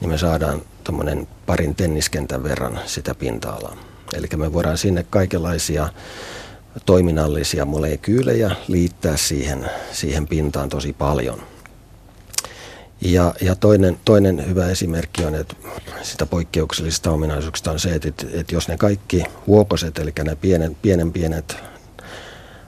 niin 0.00 0.08
me 0.08 0.18
saadaan 0.18 0.62
tuommoinen 0.84 1.28
parin 1.46 1.74
tenniskentän 1.74 2.42
verran 2.42 2.80
sitä 2.86 3.14
pinta-alaa. 3.14 3.76
Eli 4.14 4.26
me 4.36 4.52
voidaan 4.52 4.78
sinne 4.78 5.06
kaikenlaisia 5.10 5.88
toiminnallisia 6.86 7.64
molekyylejä 7.64 8.50
liittää 8.68 9.16
siihen, 9.16 9.70
siihen 9.92 10.26
pintaan 10.26 10.68
tosi 10.68 10.92
paljon. 10.92 11.55
Ja, 13.00 13.34
ja 13.40 13.54
toinen, 13.54 13.98
toinen 14.04 14.48
hyvä 14.48 14.66
esimerkki 14.66 15.24
on, 15.24 15.34
että 15.34 15.56
sitä 16.02 16.26
poikkeuksellisista 16.26 17.10
ominaisuuksista 17.10 17.70
on 17.70 17.80
se, 17.80 17.94
että, 17.94 18.26
että 18.32 18.54
jos 18.54 18.68
ne 18.68 18.76
kaikki 18.76 19.24
huokoset, 19.46 19.98
eli 19.98 20.12
ne 20.24 20.36
pienen, 20.36 20.76
pienen 20.82 21.12
pienet 21.12 21.56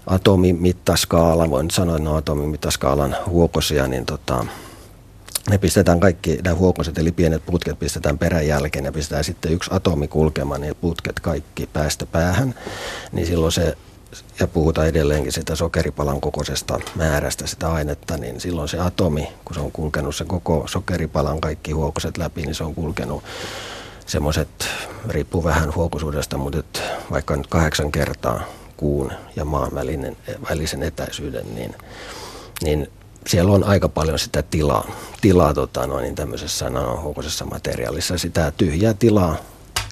atomimittaskaala, 0.07 1.51
voin 1.51 1.71
sanoa, 1.71 1.97
että 1.97 2.05
ne 2.05 2.11
on 2.11 2.17
atomimittaskaalan 2.17 3.17
huokosia, 3.27 3.87
niin 3.87 4.07
tota, 4.07 4.47
ne 5.51 5.59
pistetään 5.59 6.01
kaikki, 6.01 6.39
nämä 6.45 6.57
huokoset 6.57 6.99
eli 6.99 7.13
pienet 7.13 7.47
putket 7.47 7.79
pistetään 7.79 8.19
perän 8.19 8.47
jälkeen 8.47 8.85
ja 8.85 8.93
pistetään 8.93 9.25
sitten 9.25 9.53
yksi 9.53 9.71
atomi 9.73 10.09
kulkemaan, 10.09 10.61
niin 10.61 10.75
putket 10.75 11.21
kaikki 11.21 11.69
päästä 11.73 12.07
päähän, 12.07 12.55
niin 13.13 13.27
silloin 13.27 13.53
se 13.53 13.77
ja 14.41 14.47
puhutaan 14.47 14.87
edelleenkin 14.87 15.33
sitä 15.33 15.55
sokeripalan 15.55 16.21
kokoisesta 16.21 16.81
määrästä 16.95 17.47
sitä 17.47 17.73
ainetta, 17.73 18.17
niin 18.17 18.41
silloin 18.41 18.69
se 18.69 18.79
atomi, 18.79 19.29
kun 19.45 19.55
se 19.55 19.61
on 19.61 19.73
kulkenut 19.73 20.17
se 20.17 20.25
koko 20.25 20.65
sokeripalan 20.67 21.41
kaikki 21.41 21.73
huokoset 21.73 22.19
läpi, 22.19 22.43
niin 22.43 22.55
se 22.55 22.65
on 22.65 22.75
kulkenut 22.75 23.25
semmoiset, 24.07 24.49
riippuu 25.09 25.45
vähän 25.45 25.75
huokosuudesta, 25.75 26.39
mutta 26.39 26.59
et 26.59 26.83
vaikka 27.11 27.37
nyt 27.37 27.47
kahdeksan 27.47 27.93
kertaa 27.93 28.41
kuun 28.77 29.13
ja 29.37 29.45
maan 29.45 29.75
välinen, 29.75 30.17
välisen 30.51 30.83
etäisyyden, 30.83 31.55
niin, 31.55 31.75
niin 32.63 32.91
siellä 33.27 33.53
on 33.53 33.65
aika 33.65 33.89
paljon 33.89 34.19
sitä 34.19 34.43
tilaa, 34.43 34.91
tilaa 35.21 35.55
tota, 35.55 35.87
noin, 35.87 36.03
niin 36.03 36.15
tämmöisessä 36.15 36.71
nanohuokosessa 36.71 37.45
materiaalissa. 37.45 38.19
Sitä 38.19 38.53
tyhjää 38.57 38.95
tilaa 38.95 39.37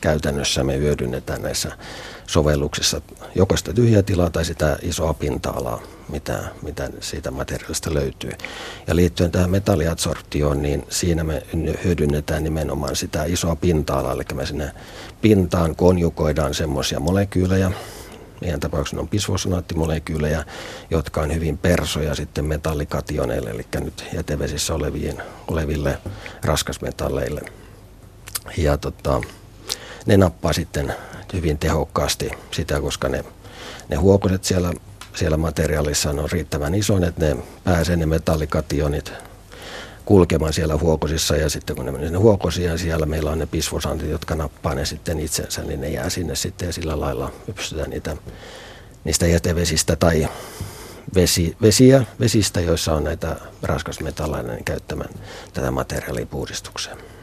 käytännössä 0.07 0.65
me 0.65 0.79
hyödynnetään 0.79 1.43
näissä 1.43 1.73
sovelluksissa 2.27 3.01
joko 3.35 3.57
sitä 3.57 3.73
tyhjää 3.73 4.03
tilaa 4.03 4.31
tai 4.31 4.45
sitä 4.45 4.79
isoa 4.83 5.15
pinta-alaa, 5.15 5.83
mitä, 6.09 6.45
mitä 6.63 6.91
siitä 7.01 7.31
materiaalista 7.31 7.95
löytyy. 7.95 8.31
Ja 8.87 8.97
liittyen 8.97 9.31
tähän 9.31 9.51
metalliadsorptioon, 9.51 10.63
niin 10.63 10.85
siinä 10.91 11.25
me 11.25 11.43
hyödynnetään 11.85 12.45
nimenomaan 12.45 12.97
sitä 12.97 13.25
isoa 13.25 13.57
pinta-alaa, 13.57 14.13
eli 14.13 14.23
me 14.35 14.47
sinne 14.47 14.73
pintaan 15.21 15.77
konjukoidaan 15.77 16.55
semmoisia 16.55 17.01
molekyylejä, 17.01 17.73
meidän 18.41 18.61
tapauksessa 18.61 19.01
on 19.01 19.09
bisfosfonaattimolekyyleja, 19.09 20.45
jotka 20.91 21.21
on 21.21 21.35
hyvin 21.35 21.59
persoja 21.59 22.15
sitten 22.15 22.45
metallikationeille, 22.45 23.51
eli 23.51 23.67
nyt 23.81 24.05
jätevesissä 24.13 24.75
olevien, 24.75 25.23
oleville 25.49 25.99
raskasmetalleille. 26.45 27.41
Ja 28.57 28.77
tota, 28.77 29.21
ne 30.07 30.17
nappaa 30.17 30.53
sitten 30.53 30.95
hyvin 31.33 31.59
tehokkaasti 31.59 32.31
sitä, 32.51 32.81
koska 32.81 33.09
ne, 33.09 33.25
ne 33.89 33.97
huokoset 33.97 34.45
siellä, 34.45 34.73
siellä 35.15 35.37
materiaalissa 35.37 36.11
on 36.11 36.31
riittävän 36.33 36.75
ison, 36.75 37.05
että 37.05 37.27
ne 37.27 37.37
pääsee 37.65 37.97
ne 37.97 38.07
metallikationit 38.07 39.13
kulkemaan 40.05 40.53
siellä 40.53 40.77
huokosissa 40.77 41.37
ja 41.37 41.51
sitten 41.51 41.77
kun 41.77 41.85
ne 41.87 41.93
menee 41.93 42.07
sinne 42.07 42.19
huokosiin 42.19 42.67
ja 42.67 42.79
siellä 42.79 43.07
meillä 43.07 43.31
on 43.31 43.39
ne 43.39 43.47
bisfosantit, 43.47 44.11
jotka 44.11 44.35
nappaa 44.35 44.75
ne 44.75 44.85
sitten 44.85 45.21
itsensä, 45.21 45.63
niin 45.63 45.81
ne 45.81 45.89
jää 45.89 46.11
sinne 46.11 46.37
sitten 46.37 46.67
ja 46.67 46.73
sillä 46.73 47.01
lailla 47.01 47.33
pystytään 47.55 47.91
niitä, 47.91 48.17
niistä 49.05 49.27
jätevesistä 49.27 49.97
tai 49.97 50.29
vesi, 51.15 51.57
vesiä, 51.63 52.05
vesistä, 52.21 52.61
joissa 52.61 52.95
on 52.95 53.05
näitä 53.05 53.37
raskasmetalleja, 53.63 54.43
niin 54.43 54.65
käyttämään 54.65 55.11
tätä 55.53 55.71
materiaalipuhdistukseen. 55.71 57.16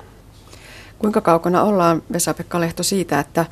Kuinka 1.03 1.21
kaukana 1.21 1.63
ollaan, 1.63 2.03
Vesa-Pekka 2.13 2.59
Lehto, 2.59 2.83
siitä, 2.83 3.19
että 3.19 3.45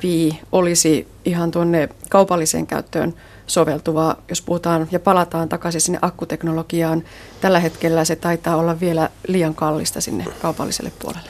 pi 0.00 0.40
olisi 0.52 1.08
ihan 1.24 1.50
tuonne 1.50 1.88
kaupalliseen 2.10 2.66
käyttöön 2.66 3.14
soveltuvaa, 3.46 4.22
jos 4.28 4.42
puhutaan 4.42 4.88
ja 4.90 5.00
palataan 5.00 5.48
takaisin 5.48 5.80
sinne 5.80 5.98
akkuteknologiaan. 6.02 7.02
Tällä 7.40 7.60
hetkellä 7.60 8.04
se 8.04 8.16
taitaa 8.16 8.56
olla 8.56 8.80
vielä 8.80 9.10
liian 9.28 9.54
kallista 9.54 10.00
sinne 10.00 10.24
kaupalliselle 10.42 10.92
puolelle. 10.98 11.28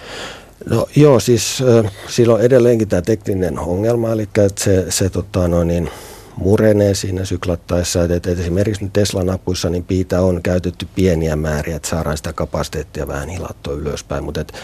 No 0.71 0.87
joo, 0.97 1.21
siis 1.21 1.63
silloin 2.09 2.43
edelleenkin 2.43 2.89
tämä 2.89 3.03
tekninen 3.03 3.59
ongelma, 3.59 4.13
eli 4.13 4.23
että 4.23 4.65
se, 4.65 4.87
se 4.89 5.11
tota, 5.11 5.49
no 5.49 5.65
niin, 5.65 5.91
murenee 6.37 6.95
siinä 6.95 7.25
syklattaessa. 7.25 8.05
Että, 8.05 8.31
esimerkiksi 8.31 8.85
nyt 8.85 8.93
Teslan 8.93 9.31
apuissa 9.31 9.71
niin 9.71 9.85
piitä 9.85 10.21
on 10.21 10.43
käytetty 10.43 10.89
pieniä 10.95 11.37
määriä, 11.37 11.77
että 11.77 11.89
saadaan 11.89 12.17
sitä 12.17 12.33
kapasiteettia 12.33 13.09
vähän 13.09 13.29
hilattua 13.29 13.75
ylöspäin, 13.75 14.25
mutta 14.25 14.41
että 14.41 14.55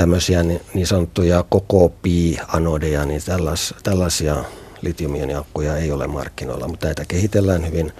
tämmöisiä 0.00 0.42
niin, 0.42 0.60
niin 0.74 0.86
sanottuja 0.86 1.44
koko 1.48 1.88
pi-anodeja, 1.88 3.06
niin 3.06 3.22
tällas, 3.26 3.74
tällaisia 3.82 4.44
litiumioniakkuja 4.82 5.76
ei 5.76 5.92
ole 5.92 6.06
markkinoilla, 6.06 6.68
mutta 6.68 6.86
näitä 6.86 7.04
kehitellään 7.08 7.66
hyvin, 7.66 7.92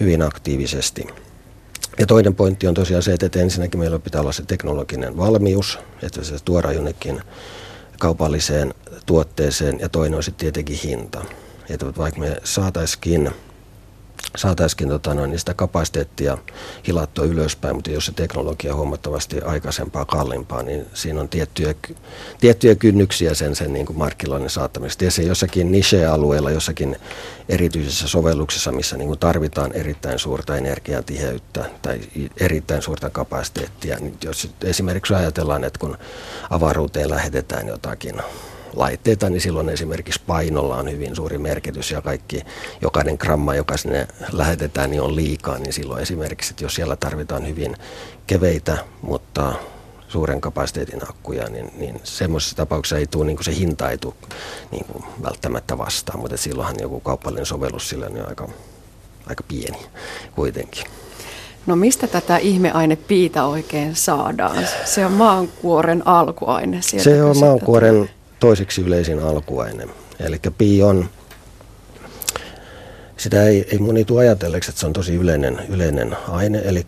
hyvin 0.00 0.22
aktiivisesti. 0.22 1.06
Ja 1.98 2.06
toinen 2.06 2.34
pointti 2.34 2.66
on 2.66 2.74
tosiaan 2.74 3.02
se, 3.02 3.12
että 3.12 3.40
ensinnäkin 3.40 3.80
meillä 3.80 3.98
pitää 3.98 4.20
olla 4.20 4.32
se 4.32 4.42
teknologinen 4.42 5.16
valmius, 5.16 5.78
että 6.02 6.24
se 6.24 6.34
tuodaan 6.44 6.74
jonnekin 6.74 7.20
kaupalliseen 7.98 8.74
tuotteeseen, 9.06 9.80
ja 9.80 9.88
toinen 9.88 10.16
on 10.16 10.22
sitten 10.22 10.40
tietenkin 10.40 10.78
hinta. 10.84 11.24
Että 11.70 11.86
vaikka 11.96 12.20
me 12.20 12.36
saataisiin 12.44 13.30
saataisiin 14.36 14.88
tota 14.88 15.14
noin, 15.14 15.38
sitä 15.38 15.54
kapasiteettia 15.54 16.38
hilattua 16.86 17.24
ylöspäin, 17.24 17.74
mutta 17.74 17.90
jos 17.90 18.06
se 18.06 18.12
teknologia 18.12 18.72
on 18.72 18.78
huomattavasti 18.78 19.40
aikaisempaa 19.40 20.04
kalliimpaa, 20.04 20.62
niin 20.62 20.86
siinä 20.94 21.20
on 21.20 21.28
tiettyjä, 21.28 21.74
tiettyjä 22.40 22.74
kynnyksiä 22.74 23.34
sen, 23.34 23.56
sen 23.56 23.72
niin 23.72 23.86
kuin 23.86 23.98
markkinoinnin 23.98 24.50
saattamisesta. 24.50 25.04
Ja 25.04 25.10
se 25.10 25.22
jossakin 25.22 25.72
niche-alueella, 25.72 26.50
jossakin 26.50 26.96
erityisessä 27.48 28.08
sovelluksessa, 28.08 28.72
missä 28.72 28.96
niin 28.96 29.08
kuin 29.08 29.18
tarvitaan 29.18 29.72
erittäin 29.72 30.18
suurta 30.18 30.56
energiatiheyttä 30.56 31.64
tai 31.82 32.00
erittäin 32.40 32.82
suurta 32.82 33.10
kapasiteettia, 33.10 33.96
niin 34.00 34.16
jos 34.24 34.50
esimerkiksi 34.64 35.14
ajatellaan, 35.14 35.64
että 35.64 35.78
kun 35.78 35.98
avaruuteen 36.50 37.10
lähetetään 37.10 37.68
jotakin 37.68 38.14
laitteita, 38.74 39.30
niin 39.30 39.40
silloin 39.40 39.68
esimerkiksi 39.68 40.20
painolla 40.26 40.76
on 40.76 40.90
hyvin 40.90 41.16
suuri 41.16 41.38
merkitys 41.38 41.90
ja 41.90 42.02
kaikki, 42.02 42.42
jokainen 42.82 43.16
gramma, 43.20 43.54
joka 43.54 43.76
sinne 43.76 44.08
lähetetään, 44.32 44.90
niin 44.90 45.02
on 45.02 45.16
liikaa, 45.16 45.58
niin 45.58 45.72
silloin 45.72 46.02
esimerkiksi, 46.02 46.52
että 46.52 46.64
jos 46.64 46.74
siellä 46.74 46.96
tarvitaan 46.96 47.48
hyvin 47.48 47.76
keveitä, 48.26 48.78
mutta 49.02 49.52
suuren 50.08 50.40
kapasiteetin 50.40 51.08
akkuja, 51.10 51.48
niin, 51.48 51.70
niin 51.76 52.00
semmoisessa 52.04 52.56
tapauksessa 52.56 52.98
ei 52.98 53.06
tule, 53.06 53.26
niin 53.26 53.36
kuin 53.36 53.44
se 53.44 53.54
hinta 53.54 53.90
ei 53.90 53.98
tule 53.98 54.14
niin 54.70 54.84
kuin 54.84 55.04
välttämättä 55.22 55.78
vastaan, 55.78 56.20
mutta 56.20 56.36
silloinhan 56.36 56.76
joku 56.80 57.00
kaupallinen 57.00 57.46
sovellus 57.46 57.88
sillä 57.88 58.06
on 58.06 58.28
aika, 58.28 58.48
aika 59.26 59.44
pieni 59.48 59.78
kuitenkin. 60.34 60.84
No 61.66 61.76
mistä 61.76 62.06
tätä 62.06 62.36
ihmeaine 62.36 62.96
piitä 62.96 63.44
oikein 63.44 63.96
saadaan? 63.96 64.66
Se 64.84 65.06
on 65.06 65.12
maankuoren 65.12 66.06
alkuaine. 66.06 66.82
Sieltä 66.82 67.04
se 67.04 67.22
on 67.22 67.38
maankuoren 67.38 68.10
toiseksi 68.40 68.80
yleisin 68.82 69.18
alkuaine. 69.18 69.88
Eli 70.20 70.40
pi 70.58 70.82
on, 70.82 71.10
sitä 73.16 73.42
ei, 73.42 73.66
ei 73.72 73.78
moni 73.78 74.04
tule 74.04 74.20
ajatelleeksi, 74.20 74.70
että 74.70 74.80
se 74.80 74.86
on 74.86 74.92
tosi 74.92 75.14
yleinen, 75.14 75.60
yleinen 75.68 76.16
aine. 76.28 76.62
Eli 76.64 76.86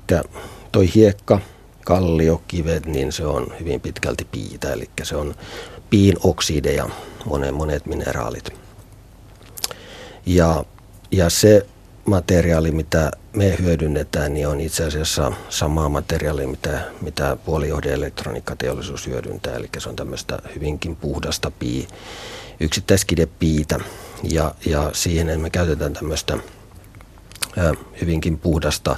toi 0.72 0.94
hiekka, 0.94 1.40
kallio, 1.84 2.42
kivet, 2.48 2.86
niin 2.86 3.12
se 3.12 3.26
on 3.26 3.46
hyvin 3.60 3.80
pitkälti 3.80 4.24
piitä. 4.24 4.72
Eli 4.72 4.90
se 5.02 5.16
on 5.16 5.34
piin 5.90 6.16
oksideja, 6.22 6.88
monet, 7.24 7.54
monet 7.54 7.86
mineraalit. 7.86 8.50
Ja, 10.26 10.64
ja 11.10 11.30
se 11.30 11.66
materiaali, 12.04 12.70
mitä 12.70 13.10
me 13.32 13.56
hyödynnetään, 13.58 14.34
niin 14.34 14.48
on 14.48 14.60
itse 14.60 14.84
asiassa 14.84 15.32
samaa 15.48 15.88
materiaalia, 15.88 16.48
mitä, 16.48 16.80
mitä 17.00 17.36
puolijohde 17.44 17.92
elektroniikkateollisuus 17.92 19.06
hyödyntää. 19.06 19.56
Eli 19.56 19.68
se 19.78 19.88
on 19.88 19.96
tämmöistä 19.96 20.38
hyvinkin 20.54 20.96
puhdasta 20.96 21.50
pii, 21.50 21.88
yksittäiskidepiitä. 22.60 23.80
Ja, 24.22 24.54
ja 24.66 24.90
siihen 24.92 25.40
me 25.40 25.50
käytetään 25.50 25.92
tämmöistä 25.92 26.34
ä, 27.58 27.74
hyvinkin 28.00 28.38
puhdasta 28.38 28.96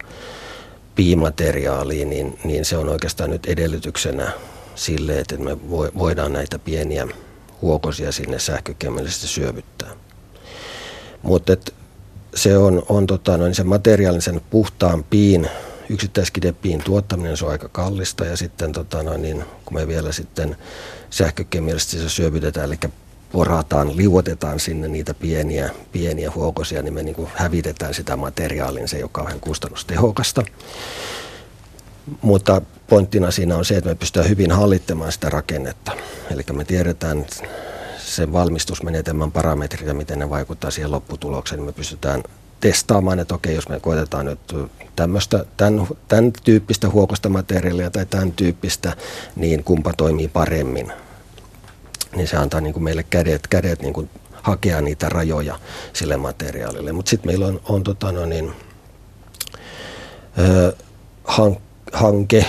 piimateriaalia, 0.94 2.06
niin, 2.06 2.38
niin 2.44 2.64
se 2.64 2.76
on 2.76 2.88
oikeastaan 2.88 3.30
nyt 3.30 3.46
edellytyksenä 3.46 4.32
sille, 4.74 5.18
että 5.18 5.36
me 5.36 5.68
voidaan 5.70 6.32
näitä 6.32 6.58
pieniä 6.58 7.08
huokosia 7.62 8.12
sinne 8.12 8.38
sähkökemellisesti 8.38 9.26
syövyttää. 9.26 9.90
Mutta 11.22 11.56
se 12.34 12.58
on, 12.58 12.82
on 12.88 13.06
tota, 13.06 13.36
noin 13.36 13.54
sen 13.54 13.66
materiaalisen 13.66 14.40
puhtaan 14.50 15.04
piin 15.04 15.48
yksittäiskidepiin 15.88 16.82
tuottaminen 16.82 17.36
se 17.36 17.44
on 17.44 17.50
aika 17.50 17.68
kallista 17.68 18.24
ja 18.24 18.36
sitten 18.36 18.72
tota 18.72 19.02
noin, 19.02 19.22
niin, 19.22 19.44
kun 19.64 19.74
me 19.74 19.88
vielä 19.88 20.12
sitten 20.12 20.56
sähkökemiallisesti 21.10 21.98
se 21.98 22.08
syövytetään, 22.08 22.66
eli 22.66 22.78
porataan, 23.32 23.96
liuotetaan 23.96 24.60
sinne 24.60 24.88
niitä 24.88 25.14
pieniä, 25.14 25.70
pieniä 25.92 26.30
huokosia, 26.34 26.82
niin 26.82 26.94
me 26.94 27.02
niin 27.02 27.14
kuin 27.14 27.28
hävitetään 27.34 27.94
sitä 27.94 28.16
materiaalin, 28.16 28.88
se 28.88 28.96
ei 28.96 29.02
ole 29.02 29.10
kauhean 29.12 29.40
kustannustehokasta. 29.40 30.42
Mutta 32.22 32.62
pointtina 32.88 33.30
siinä 33.30 33.56
on 33.56 33.64
se, 33.64 33.76
että 33.76 33.90
me 33.90 33.94
pystytään 33.94 34.28
hyvin 34.28 34.50
hallittamaan 34.50 35.12
sitä 35.12 35.30
rakennetta. 35.30 35.92
Eli 36.30 36.42
me 36.52 36.64
tiedetään 36.64 37.26
sen 38.04 38.32
valmistusmenetelmän 38.32 39.32
parametrit 39.32 39.86
ja 39.88 39.94
miten 39.94 40.18
ne 40.18 40.30
vaikuttaa 40.30 40.70
siihen 40.70 40.90
lopputulokseen, 40.90 41.58
niin 41.58 41.66
me 41.66 41.72
pystytään 41.72 42.22
testaamaan, 42.60 43.18
että 43.18 43.34
okei, 43.34 43.54
jos 43.54 43.68
me 43.68 43.80
koetetaan 43.80 44.26
nyt 44.26 44.54
tämmöistä, 44.96 45.44
tämän, 45.56 45.86
tämän 46.08 46.32
tyyppistä 46.44 46.90
huokosta 46.90 47.28
materiaalia 47.28 47.90
tai 47.90 48.06
tämän 48.06 48.32
tyyppistä, 48.32 48.96
niin 49.36 49.64
kumpa 49.64 49.92
toimii 49.96 50.28
paremmin. 50.28 50.92
Niin 52.16 52.28
se 52.28 52.36
antaa 52.36 52.60
niin 52.60 52.72
kuin 52.72 52.82
meille 52.82 53.02
kädet, 53.02 53.46
kädet 53.46 53.82
niin 53.82 53.92
kuin 53.92 54.10
hakea 54.32 54.80
niitä 54.80 55.08
rajoja 55.08 55.58
sille 55.92 56.16
materiaalille. 56.16 56.92
Mutta 56.92 57.10
sitten 57.10 57.30
meillä 57.30 57.46
on, 57.46 57.60
on 57.68 57.82
tota 57.82 58.12
no 58.12 58.26
niin, 58.26 58.52
ö, 60.38 60.76
hank, 61.24 61.58
hanke, 61.92 62.46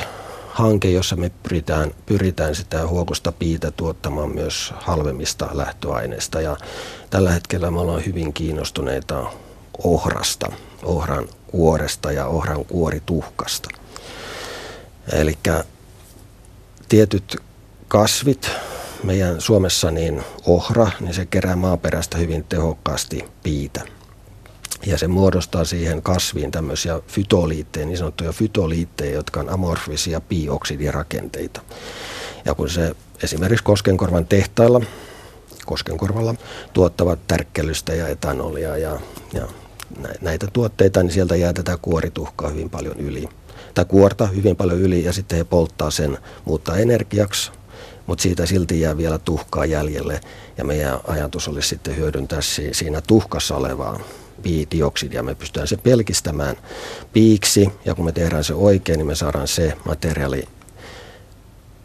hanke, 0.56 0.90
jossa 0.90 1.16
me 1.16 1.32
pyritään, 1.44 1.92
pyritään 2.06 2.56
sitä 2.56 2.88
huokosta 2.88 3.32
piitä 3.32 3.72
tuottamaan 3.72 4.36
myös 4.36 4.74
halvemmista 4.78 5.50
lähtöaineista. 5.54 6.42
Ja 6.42 6.58
tällä 7.10 7.32
hetkellä 7.32 7.72
me 7.72 7.80
ollaan 7.80 8.06
hyvin 8.06 8.34
kiinnostuneita 8.34 9.32
ohrasta, 9.84 10.52
ohran 10.84 11.28
kuoresta 11.48 12.12
ja 12.12 12.26
ohran 12.26 12.66
kuorituhkasta. 12.66 13.70
Eli 15.12 15.38
tietyt 16.90 17.38
kasvit, 17.88 18.52
meidän 19.04 19.42
Suomessa 19.42 19.92
niin 19.92 20.24
ohra, 20.46 20.92
niin 21.00 21.14
se 21.14 21.26
kerää 21.26 21.56
maaperästä 21.56 22.18
hyvin 22.18 22.44
tehokkaasti 22.44 23.26
piitä. 23.44 23.82
Ja 24.86 24.98
se 24.98 25.08
muodostaa 25.08 25.66
siihen 25.66 26.02
kasviin 26.02 26.52
tämmöisiä 26.52 27.00
fytoliitteja, 27.08 27.86
niin 27.86 27.98
sanottuja 27.98 28.32
fytoliitteja, 28.32 29.16
jotka 29.16 29.40
on 29.40 29.50
amorfisia 29.50 30.22
piioksidirakenteita. 30.22 31.62
Ja 32.46 32.56
kun 32.56 32.70
se 32.70 32.96
esimerkiksi 33.24 33.64
Koskenkorvan 33.64 34.26
tehtailla, 34.26 34.82
Koskenkorvalla 35.66 36.36
tuottavat 36.74 37.20
tärkkelystä 37.28 37.94
ja 37.94 38.08
etanolia 38.08 38.78
ja, 38.78 39.00
ja 39.34 39.48
näitä 40.22 40.48
tuotteita, 40.54 41.04
niin 41.04 41.14
sieltä 41.14 41.36
jää 41.36 41.54
tätä 41.54 41.78
kuorituhkaa 41.82 42.50
hyvin 42.50 42.70
paljon 42.70 43.00
yli. 43.00 43.30
Tai 43.74 43.86
kuorta 43.86 44.28
hyvin 44.28 44.56
paljon 44.56 44.80
yli 44.80 45.04
ja 45.04 45.14
sitten 45.14 45.38
he 45.38 45.44
polttaa 45.44 45.92
sen, 45.92 46.18
muuttaa 46.46 46.78
energiaksi, 46.78 47.52
mutta 48.08 48.22
siitä 48.22 48.46
silti 48.46 48.82
jää 48.82 48.98
vielä 48.98 49.20
tuhkaa 49.20 49.66
jäljelle. 49.66 50.22
Ja 50.58 50.64
meidän 50.64 51.00
ajatus 51.08 51.48
olisi 51.48 51.70
sitten 51.70 51.98
hyödyntää 51.98 52.40
siinä 52.72 53.02
tuhkassa 53.02 53.56
olevaa 53.56 54.00
biidioksidia. 54.42 55.24
Me 55.24 55.36
pystytään 55.36 55.68
se 55.68 55.78
pelkistämään 55.78 56.56
piiksi 57.14 57.70
ja 57.86 57.96
kun 57.96 58.06
me 58.06 58.12
tehdään 58.12 58.44
se 58.44 58.54
oikein, 58.54 58.98
niin 58.98 59.08
me 59.08 59.16
saadaan 59.16 59.48
se 59.48 59.78
materiaali 59.86 60.48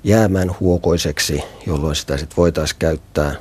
jäämään 0.04 0.56
huokoiseksi, 0.60 1.42
jolloin 1.66 1.96
sitä 1.96 2.16
sitten 2.16 2.36
voitaisiin 2.36 2.78
käyttää 2.78 3.34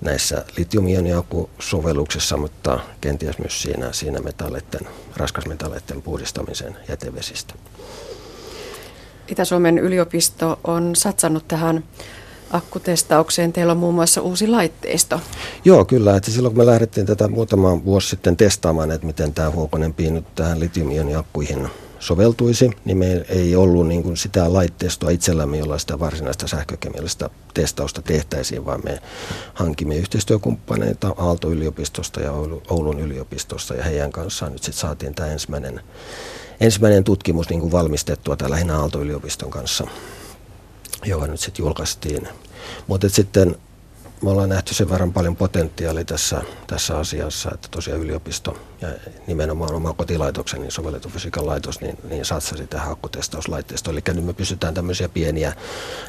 näissä 0.00 0.44
litiumioniakusovelluksissa, 0.56 2.36
mutta 2.36 2.80
kenties 3.00 3.38
myös 3.38 3.62
siinä, 3.62 3.92
siinä 3.92 4.20
metalleiden, 4.20 4.80
raskasmetalleiden 5.16 6.02
puhdistamisen 6.02 6.76
jätevesistä. 6.88 7.54
Itä-Suomen 9.28 9.78
yliopisto 9.78 10.60
on 10.64 10.96
satsannut 10.96 11.48
tähän 11.48 11.84
akkutestaukseen. 12.50 13.52
Teillä 13.52 13.70
on 13.70 13.78
muun 13.78 13.94
muassa 13.94 14.20
uusi 14.20 14.46
laitteisto. 14.46 15.20
Joo, 15.64 15.84
kyllä. 15.84 16.16
Että 16.16 16.30
silloin 16.30 16.54
kun 16.54 16.64
me 16.64 16.66
lähdettiin 16.66 17.06
tätä 17.06 17.28
muutama 17.28 17.84
vuosi 17.84 18.08
sitten 18.08 18.36
testaamaan, 18.36 18.90
että 18.90 19.06
miten 19.06 19.34
tämä 19.34 19.50
huokonen 19.50 19.94
piin 19.94 20.26
tähän 20.34 20.60
litiumioniakkuihin 20.60 21.68
soveltuisi, 22.00 22.70
niin 22.84 22.98
me 22.98 23.24
ei 23.28 23.56
ollut 23.56 23.86
niin 23.86 24.02
kuin 24.02 24.16
sitä 24.16 24.52
laitteistoa 24.52 25.10
itsellämme, 25.10 25.58
jolla 25.58 25.78
sitä 25.78 25.98
varsinaista 25.98 26.48
sähkökemiallista 26.48 27.30
testausta 27.54 28.02
tehtäisiin, 28.02 28.66
vaan 28.66 28.80
me 28.84 28.98
hankimme 29.54 29.96
yhteistyökumppaneita 29.96 31.14
Aalto-yliopistosta 31.16 32.20
ja 32.20 32.32
Oulun 32.70 33.00
yliopistosta 33.00 33.74
ja 33.74 33.84
heidän 33.84 34.12
kanssaan 34.12 34.52
nyt 34.52 34.62
sitten 34.62 34.80
saatiin 34.80 35.14
tämä 35.14 35.28
ensimmäinen, 35.28 35.80
ensimmäinen 36.60 37.04
tutkimus 37.04 37.50
niin 37.50 37.60
kuin 37.60 37.72
valmistettua 37.72 38.36
tai 38.36 38.50
lähinnä 38.50 38.78
Aalto-yliopiston 38.78 39.50
kanssa, 39.50 39.86
joka 41.04 41.26
nyt 41.26 41.40
sitten 41.40 41.62
julkaistiin. 41.64 42.28
Mutta 42.86 43.08
sitten 43.08 43.56
me 44.22 44.30
ollaan 44.30 44.48
nähty 44.48 44.74
sen 44.74 44.90
verran 44.90 45.12
paljon 45.12 45.36
potentiaalia 45.36 46.04
tässä, 46.04 46.42
tässä 46.66 46.98
asiassa, 46.98 47.50
että 47.54 47.68
tosiaan 47.70 48.00
yliopisto 48.00 48.56
ja 48.80 48.88
nimenomaan 49.26 49.74
oma 49.74 49.92
kotilaitoksen, 49.92 50.60
niin 50.60 50.72
sovellettu 50.72 51.08
fysiikan 51.08 51.46
laitos, 51.46 51.80
niin, 51.80 51.98
niin 52.08 52.24
satsasi 52.24 52.66
tähän 52.66 52.88
hakkutestauslaitteistoon. 52.88 53.94
Eli 53.94 54.14
nyt 54.14 54.24
me 54.24 54.32
pystytään 54.32 54.74
tämmöisiä 54.74 55.08
pieniä 55.08 55.52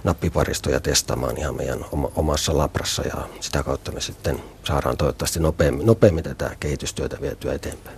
nappiparistoja 0.04 0.80
testaamaan 0.80 1.38
ihan 1.38 1.56
meidän 1.56 1.86
omassa 2.15 2.58
labrassa 2.58 3.04
ja 3.04 3.27
sitä 3.39 3.63
kautta 3.63 3.91
me 3.91 4.01
sitten 4.01 4.43
saadaan 4.63 4.97
toivottavasti 4.97 5.39
nopeammin, 5.39 5.86
nopeammin 5.86 6.23
tätä 6.23 6.56
kehitystyötä 6.60 7.17
vietyä 7.21 7.54
eteenpäin. 7.54 7.97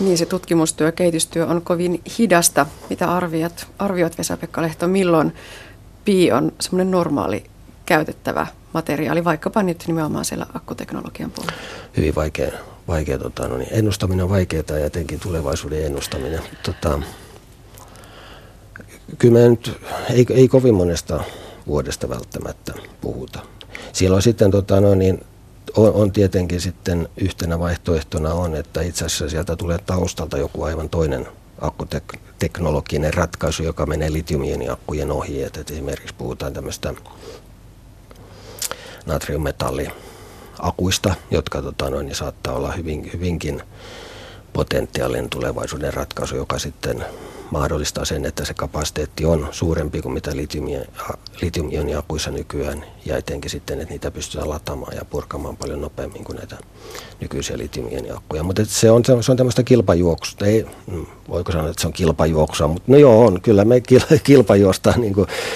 Niin 0.00 0.18
se 0.18 0.26
tutkimustyö, 0.26 0.92
kehitystyö 0.92 1.46
on 1.46 1.62
kovin 1.62 2.02
hidasta. 2.18 2.66
Mitä 2.90 3.12
arviot, 3.12 3.66
arviot 3.78 4.18
Vesa-Pekka 4.18 4.62
Lehto, 4.62 4.88
milloin 4.88 5.32
pi 6.10 6.32
on 6.32 6.52
semmoinen 6.60 6.90
normaali 6.90 7.44
käytettävä 7.86 8.46
materiaali, 8.74 9.24
vaikkapa 9.24 9.62
nyt 9.62 9.84
nimenomaan 9.86 10.24
siellä 10.24 10.46
akkuteknologian 10.54 11.30
puolella? 11.30 11.58
Hyvin 11.96 12.14
vaikea, 12.14 12.52
vaikea 12.88 13.18
tota, 13.18 13.48
no 13.48 13.56
niin, 13.56 13.68
ennustaminen 13.70 14.24
on 14.24 14.30
vaikeaa 14.30 14.78
ja 14.78 14.86
etenkin 14.86 15.20
tulevaisuuden 15.20 15.86
ennustaminen. 15.86 16.40
Tota, 16.62 17.02
kyllä 19.18 19.48
nyt 19.48 19.80
ei, 20.10 20.26
ei 20.30 20.48
kovin 20.48 20.74
monesta 20.74 21.24
vuodesta 21.66 22.08
välttämättä 22.08 22.72
puhuta. 23.00 23.40
Siellä 23.92 24.16
on 24.16 24.22
sitten 24.22 24.50
tota, 24.50 24.80
no 24.80 24.94
niin, 24.94 25.24
on, 25.76 25.92
on 25.92 26.12
tietenkin 26.12 26.60
sitten 26.60 27.08
yhtenä 27.16 27.58
vaihtoehtona 27.58 28.32
on, 28.32 28.54
että 28.54 28.82
itse 28.82 29.04
asiassa 29.04 29.28
sieltä 29.28 29.56
tulee 29.56 29.78
taustalta 29.78 30.38
joku 30.38 30.62
aivan 30.62 30.88
toinen 30.88 31.26
akkuteknologinen 31.60 33.14
ratkaisu, 33.14 33.62
joka 33.62 33.86
menee 33.86 34.12
litiumioniakkujen 34.12 35.10
ohi. 35.10 35.42
Että 35.42 35.60
esimerkiksi 35.72 36.14
puhutaan 36.18 36.52
tämmöistä 36.52 36.94
natriummetalliakuista, 39.06 41.14
jotka 41.30 41.62
tota, 41.62 41.90
noin, 41.90 42.06
niin 42.06 42.16
saattaa 42.16 42.54
olla 42.54 42.72
hyvin, 42.72 43.10
hyvinkin 43.12 43.62
potentiaalinen 44.52 45.30
tulevaisuuden 45.30 45.94
ratkaisu, 45.94 46.36
joka 46.36 46.58
sitten 46.58 47.04
mahdollistaa 47.50 48.04
sen, 48.04 48.24
että 48.24 48.44
se 48.44 48.54
kapasiteetti 48.54 49.24
on 49.24 49.48
suurempi 49.50 50.02
kuin 50.02 50.12
mitä 50.12 50.30
litium-ioniakuissa 51.42 52.30
nykyään 52.30 52.84
ja 53.04 53.16
etenkin 53.16 53.50
sitten, 53.50 53.80
että 53.80 53.92
niitä 53.92 54.10
pystytään 54.10 54.48
lataamaan 54.48 54.96
ja 54.96 55.04
purkamaan 55.04 55.56
paljon 55.56 55.80
nopeammin 55.80 56.24
kuin 56.24 56.36
näitä 56.36 56.56
nykyisiä 57.20 57.58
litium-ioniakkuja. 57.58 58.42
Mutta 58.42 58.64
se 58.64 58.90
on, 58.90 59.02
se 59.04 59.30
on 59.30 59.36
tämmöistä 59.36 59.62
kilpajuoksua, 59.62 60.46
ei, 60.46 60.66
mm, 60.86 61.06
voiko 61.28 61.52
sanoa, 61.52 61.68
että 61.70 61.80
se 61.80 61.86
on 61.86 61.92
kilpajuoksua, 61.92 62.68
mutta 62.68 62.92
no 62.92 62.98
joo 62.98 63.26
on, 63.26 63.40
kyllä 63.40 63.64
me 63.64 63.80
kilpajuostaan 64.24 65.00
niin 65.00 65.14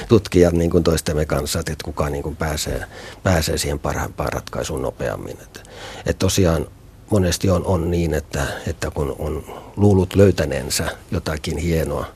tutkijat 0.08 0.54
niin 0.54 0.70
kuin 0.70 0.84
toistemme 0.84 1.26
kanssa, 1.26 1.58
että 1.58 1.74
kukaan 1.84 2.12
niin 2.12 2.22
kuin 2.22 2.36
pääsee, 2.36 2.84
pääsee 3.22 3.58
siihen 3.58 3.78
parhaimpaan 3.78 4.32
ratkaisuun 4.32 4.82
nopeammin. 4.82 5.38
Että, 5.42 5.60
että 6.06 6.18
tosiaan 6.18 6.66
monesti 7.10 7.50
on, 7.50 7.66
on 7.66 7.90
niin, 7.90 8.14
että, 8.14 8.46
että 8.66 8.90
kun 8.90 9.16
on 9.18 9.44
luullut 9.76 10.14
löytäneensä 10.14 10.90
jotakin 11.10 11.58
hienoa, 11.58 12.06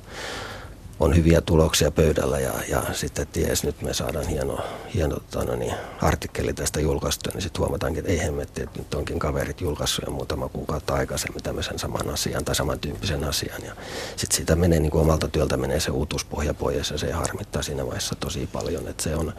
on 1.01 1.17
hyviä 1.17 1.41
tuloksia 1.41 1.91
pöydällä 1.91 2.41
ja, 2.41 2.53
ja 2.69 2.83
sitten 2.93 3.27
ties 3.27 3.65
nyt 3.65 3.83
me 3.83 3.95
saadaan 3.95 4.27
hieno, 4.27 4.59
hieno 4.95 5.17
tota, 5.17 5.45
no 5.45 5.57
niin, 5.57 5.75
artikkeli 6.03 6.53
tästä 6.53 6.81
julkaistua, 6.81 7.33
niin 7.35 7.43
sitten 7.43 7.61
huomataankin, 7.61 8.01
että 8.01 8.13
ei 8.13 8.19
hemmetti, 8.19 8.63
että 8.63 8.79
nyt 8.79 8.95
onkin 8.95 9.19
kaverit 9.19 9.61
julkaissut 9.61 10.05
jo 10.07 10.13
muutama 10.13 10.49
kuukautta 10.49 10.95
aikaisemmin 10.95 11.43
tämmöisen 11.43 11.79
saman 11.79 12.11
asian 12.11 12.45
tai 12.45 12.55
samantyyppisen 12.55 13.25
asian. 13.25 13.65
Ja 13.65 13.73
sitten 14.17 14.37
siitä 14.37 14.57
menee 14.57 14.81
niin 14.81 14.91
kuin 14.91 15.03
omalta 15.03 15.29
työltä 15.29 15.57
menee 15.57 15.81
se 15.81 15.91
uutuspohja 15.91 16.55
pois 16.55 16.91
ja 16.91 16.99
se 16.99 17.13
harmittaa 17.13 17.63
siinä 17.63 17.87
vaiheessa 17.87 18.15
tosi 18.15 18.49
paljon. 18.53 18.89
Että 18.89 19.03
se 19.03 19.17
on 19.17 19.33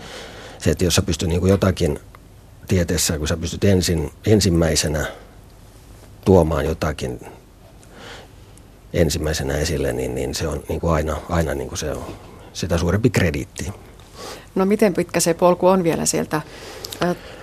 se, 0.59 0.71
että 0.71 0.83
jos 0.83 0.95
sä 0.95 1.01
pystyt 1.01 1.29
niin 1.29 1.41
kuin 1.41 1.49
jotakin 1.49 1.99
tieteessä, 2.67 3.17
kun 3.17 3.27
sä 3.27 3.38
pystyt 3.38 3.63
ensin, 3.63 4.12
ensimmäisenä 4.25 5.07
tuomaan 6.29 6.65
jotakin 6.65 7.19
ensimmäisenä 8.93 9.57
esille, 9.57 9.93
niin, 9.93 10.15
niin 10.15 10.35
se 10.35 10.47
on 10.47 10.63
niin 10.69 10.79
kuin 10.79 10.93
aina, 10.93 11.17
aina 11.29 11.53
niin 11.53 11.67
kuin 11.67 11.77
se 11.77 11.91
on 11.91 12.05
sitä 12.53 12.77
suurempi 12.77 13.09
krediitti. 13.09 13.73
No 14.55 14.65
miten 14.65 14.93
pitkä 14.93 15.19
se 15.19 15.33
polku 15.33 15.67
on 15.67 15.83
vielä 15.83 16.05
sieltä 16.05 16.41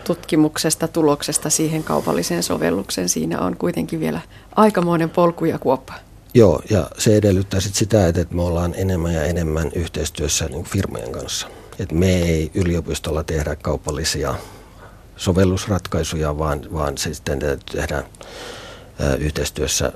tutkimuksesta, 0.05 0.89
tuloksesta 0.89 1.51
siihen 1.51 1.85
kaupalliseen 1.85 2.43
sovellukseen? 2.43 3.09
Siinä 3.09 3.41
on 3.41 3.57
kuitenkin 3.57 4.01
vielä 4.01 4.21
aikamoinen 4.57 5.11
polku 5.11 5.45
ja 5.45 5.59
kuoppa. 5.59 5.95
Joo, 6.35 6.63
ja 6.71 6.91
se 6.99 7.17
edellyttää 7.17 7.61
sit 7.61 7.75
sitä, 7.75 8.07
että 8.07 8.35
me 8.35 8.43
ollaan 8.43 8.75
enemmän 8.77 9.15
ja 9.15 9.25
enemmän 9.25 9.71
yhteistyössä 9.75 10.45
niin 10.45 10.65
firmojen 10.65 11.13
kanssa. 11.13 11.49
Et 11.79 11.93
me 11.93 12.23
ei 12.23 12.51
yliopistolla 12.55 13.25
tehdä 13.25 13.57
kaupallisia 13.57 14.35
sovellusratkaisuja, 15.17 16.39
vaan, 16.39 16.61
vaan 16.73 16.99
se 16.99 17.15
sitten 17.15 17.39
tehdään 17.73 18.05
yhteistyössä 19.19 19.93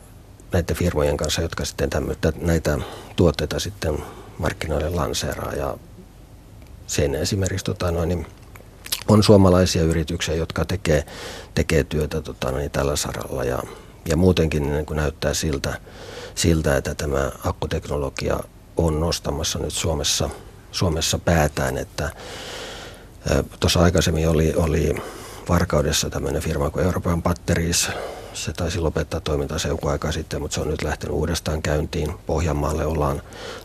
näiden 0.52 0.76
firmojen 0.76 1.16
kanssa, 1.16 1.42
jotka 1.42 1.64
sitten 1.64 1.90
tämmöitä, 1.90 2.32
näitä 2.36 2.78
tuotteita 3.16 3.60
sitten 3.60 3.98
markkinoille 4.38 4.90
lanseeraa. 4.90 5.52
Ja 5.52 5.76
sen 6.86 7.14
esimerkiksi 7.14 7.64
tota 7.64 7.90
noin, 7.90 8.08
niin 8.08 8.26
on 9.08 9.22
suomalaisia 9.22 9.82
yrityksiä, 9.82 10.34
jotka 10.34 10.64
tekee, 10.64 11.06
tekee 11.54 11.84
työtä 11.84 12.20
tota 12.20 12.50
noin, 12.50 12.70
tällä 12.70 12.96
saralla 12.96 13.44
ja, 13.44 13.62
ja 14.08 14.16
muutenkin 14.16 14.72
niin 14.72 14.86
kuin 14.86 14.96
näyttää 14.96 15.34
siltä, 15.34 15.80
siltä, 16.34 16.76
että 16.76 16.94
tämä 16.94 17.30
akkuteknologia 17.44 18.40
on 18.76 19.00
nostamassa 19.00 19.58
nyt 19.58 19.72
Suomessa, 19.72 20.30
Suomessa 20.72 21.18
päätään, 21.18 21.78
että 21.78 22.10
tuossa 23.60 23.80
aikaisemmin 23.80 24.28
oli, 24.28 24.54
oli 24.56 24.94
Varkaudessa 25.50 26.10
tämmöinen 26.10 26.42
firma 26.42 26.70
kuin 26.70 26.84
Euroopan 26.84 27.22
Batteries. 27.22 27.90
Se 28.34 28.52
taisi 28.52 28.78
lopettaa 28.78 29.20
toimintansa 29.20 29.68
joku 29.68 29.88
aika 29.88 30.12
sitten, 30.12 30.40
mutta 30.40 30.54
se 30.54 30.60
on 30.60 30.68
nyt 30.68 30.82
lähtenyt 30.82 31.16
uudestaan 31.16 31.62
käyntiin. 31.62 32.14
Pohjanmaalle 32.26 32.86
ollaan 32.86 33.22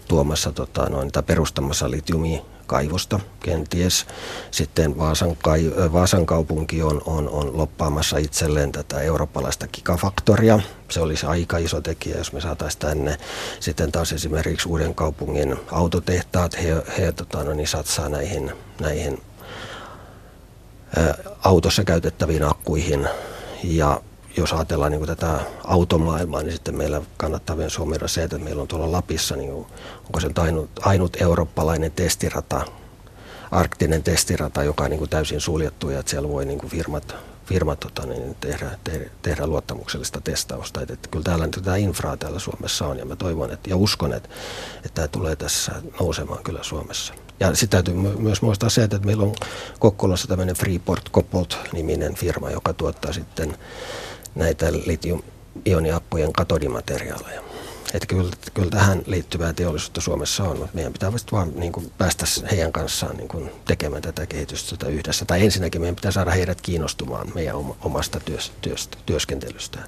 tuomassa 0.08 0.52
tota, 0.52 0.90
noin, 0.90 1.12
tai 1.12 1.24
perustamassa 1.24 1.92
litiumikaivosta 1.92 3.20
kenties. 3.40 4.06
Sitten 4.52 4.98
Vaasan, 4.98 5.36
kai, 5.36 5.72
Vaasan 5.94 6.26
kaupunki 6.26 6.84
on, 6.84 7.02
on, 7.06 7.30
on 7.30 7.58
loppaamassa 7.58 8.18
itselleen 8.18 8.72
tätä 8.72 9.02
eurooppalaista 9.02 9.68
gigafaktoria. 9.68 10.60
Se 10.90 11.00
olisi 11.00 11.26
aika 11.26 11.58
iso 11.58 11.82
tekijä, 11.82 12.18
jos 12.18 12.34
me 12.34 12.42
saataisiin 12.42 12.80
tänne. 12.80 13.18
Sitten 13.60 13.92
taas 13.92 14.12
esimerkiksi 14.12 14.70
uuden 14.70 14.96
kaupungin 14.96 15.56
autotehtaat, 15.72 16.58
he, 16.64 16.84
he 16.98 17.12
tota, 17.12 17.44
no, 17.44 17.54
niin 17.54 17.68
satsaa 17.68 18.10
näihin, 18.10 18.52
näihin 18.82 19.22
autossa 21.44 21.84
käytettäviin 21.84 22.44
akkuihin. 22.44 23.10
Ja 23.64 24.02
jos 24.38 24.54
ajatellaan 24.54 24.92
niin 24.92 25.06
tätä 25.06 25.40
automaailmaa, 25.64 26.44
niin 26.44 26.54
sitten 26.54 26.78
meillä 26.78 27.02
kannattaa 27.18 27.58
vielä 27.58 27.72
huomioida 27.78 28.08
se, 28.08 28.24
että 28.24 28.38
meillä 28.38 28.62
on 28.62 28.68
tuolla 28.68 28.92
Lapissa, 28.92 29.36
niin 29.36 29.52
onko 30.06 30.20
se 30.20 30.30
ainut, 30.38 30.70
ainut 30.82 31.22
eurooppalainen 31.22 31.92
testirata, 31.92 32.62
arktinen 33.52 34.04
testirata, 34.04 34.64
joka 34.64 34.84
on 34.84 34.90
niin 34.90 35.00
kuin 35.00 35.10
täysin 35.10 35.42
suljettu 35.42 35.90
ja 35.90 36.00
että 36.00 36.10
siellä 36.10 36.30
voi 36.30 36.46
niin 36.46 36.60
kuin 36.60 36.72
firmat, 36.72 37.16
firmat 37.46 37.80
tota, 37.80 38.06
niin 38.06 38.36
tehdä, 38.36 38.72
tehdä, 38.84 39.10
tehdä 39.22 39.48
luottamuksellista 39.48 40.22
testausta. 40.22 40.82
Että, 40.82 40.94
että 40.94 41.10
kyllä 41.10 41.24
täällä 41.24 41.48
tätä 41.48 41.76
infraa 41.76 42.18
täällä 42.18 42.40
Suomessa 42.40 42.88
on 42.88 42.98
ja 42.98 43.06
mä 43.06 43.16
toivon 43.16 43.52
että, 43.52 43.70
ja 43.70 43.78
uskon, 43.78 44.14
että, 44.14 44.30
että 44.76 44.90
tämä 44.94 45.08
tulee 45.08 45.36
tässä 45.36 45.72
nousemaan 46.00 46.44
kyllä 46.44 46.64
Suomessa. 46.64 47.14
Ja 47.40 47.56
sitten 47.56 47.84
täytyy 47.84 47.94
myös 48.20 48.42
muistaa 48.42 48.70
se, 48.70 48.84
että 48.84 49.00
meillä 49.00 49.24
on 49.24 49.36
Kokkolassa 49.80 50.28
tämmöinen 50.28 50.56
Freeport 50.56 51.12
Copot-niminen 51.12 52.16
firma, 52.16 52.50
joka 52.50 52.74
tuottaa 52.74 53.14
sitten 53.14 53.58
näitä 54.36 54.66
litium-ioniakkujen 54.72 56.34
katodimateriaaleja. 56.34 57.42
Että 57.94 58.08
kyllä, 58.08 58.32
kyllä 58.54 58.70
tähän 58.70 59.02
liittyvää 59.06 59.54
teollisuutta 59.54 60.02
Suomessa 60.02 60.44
on, 60.44 60.58
mutta 60.58 60.76
meidän 60.76 60.94
pitää 60.94 61.12
vaan 61.32 61.52
niin 61.56 61.72
kuin 61.72 61.92
päästä 61.98 62.26
heidän 62.52 62.72
kanssaan 62.72 63.18
niin 63.18 63.28
kuin 63.28 63.52
tekemään 63.66 64.02
tätä 64.02 64.26
kehitystä 64.26 64.88
yhdessä. 64.88 65.26
Tai 65.26 65.44
ensinnäkin 65.46 65.82
meidän 65.82 65.96
pitää 65.96 66.12
saada 66.12 66.32
heidät 66.32 66.62
kiinnostumaan 66.62 67.32
meidän 67.36 67.56
omasta 67.82 68.20
työs, 68.20 68.52
työstä, 68.62 68.98
työskentelystään. 69.06 69.88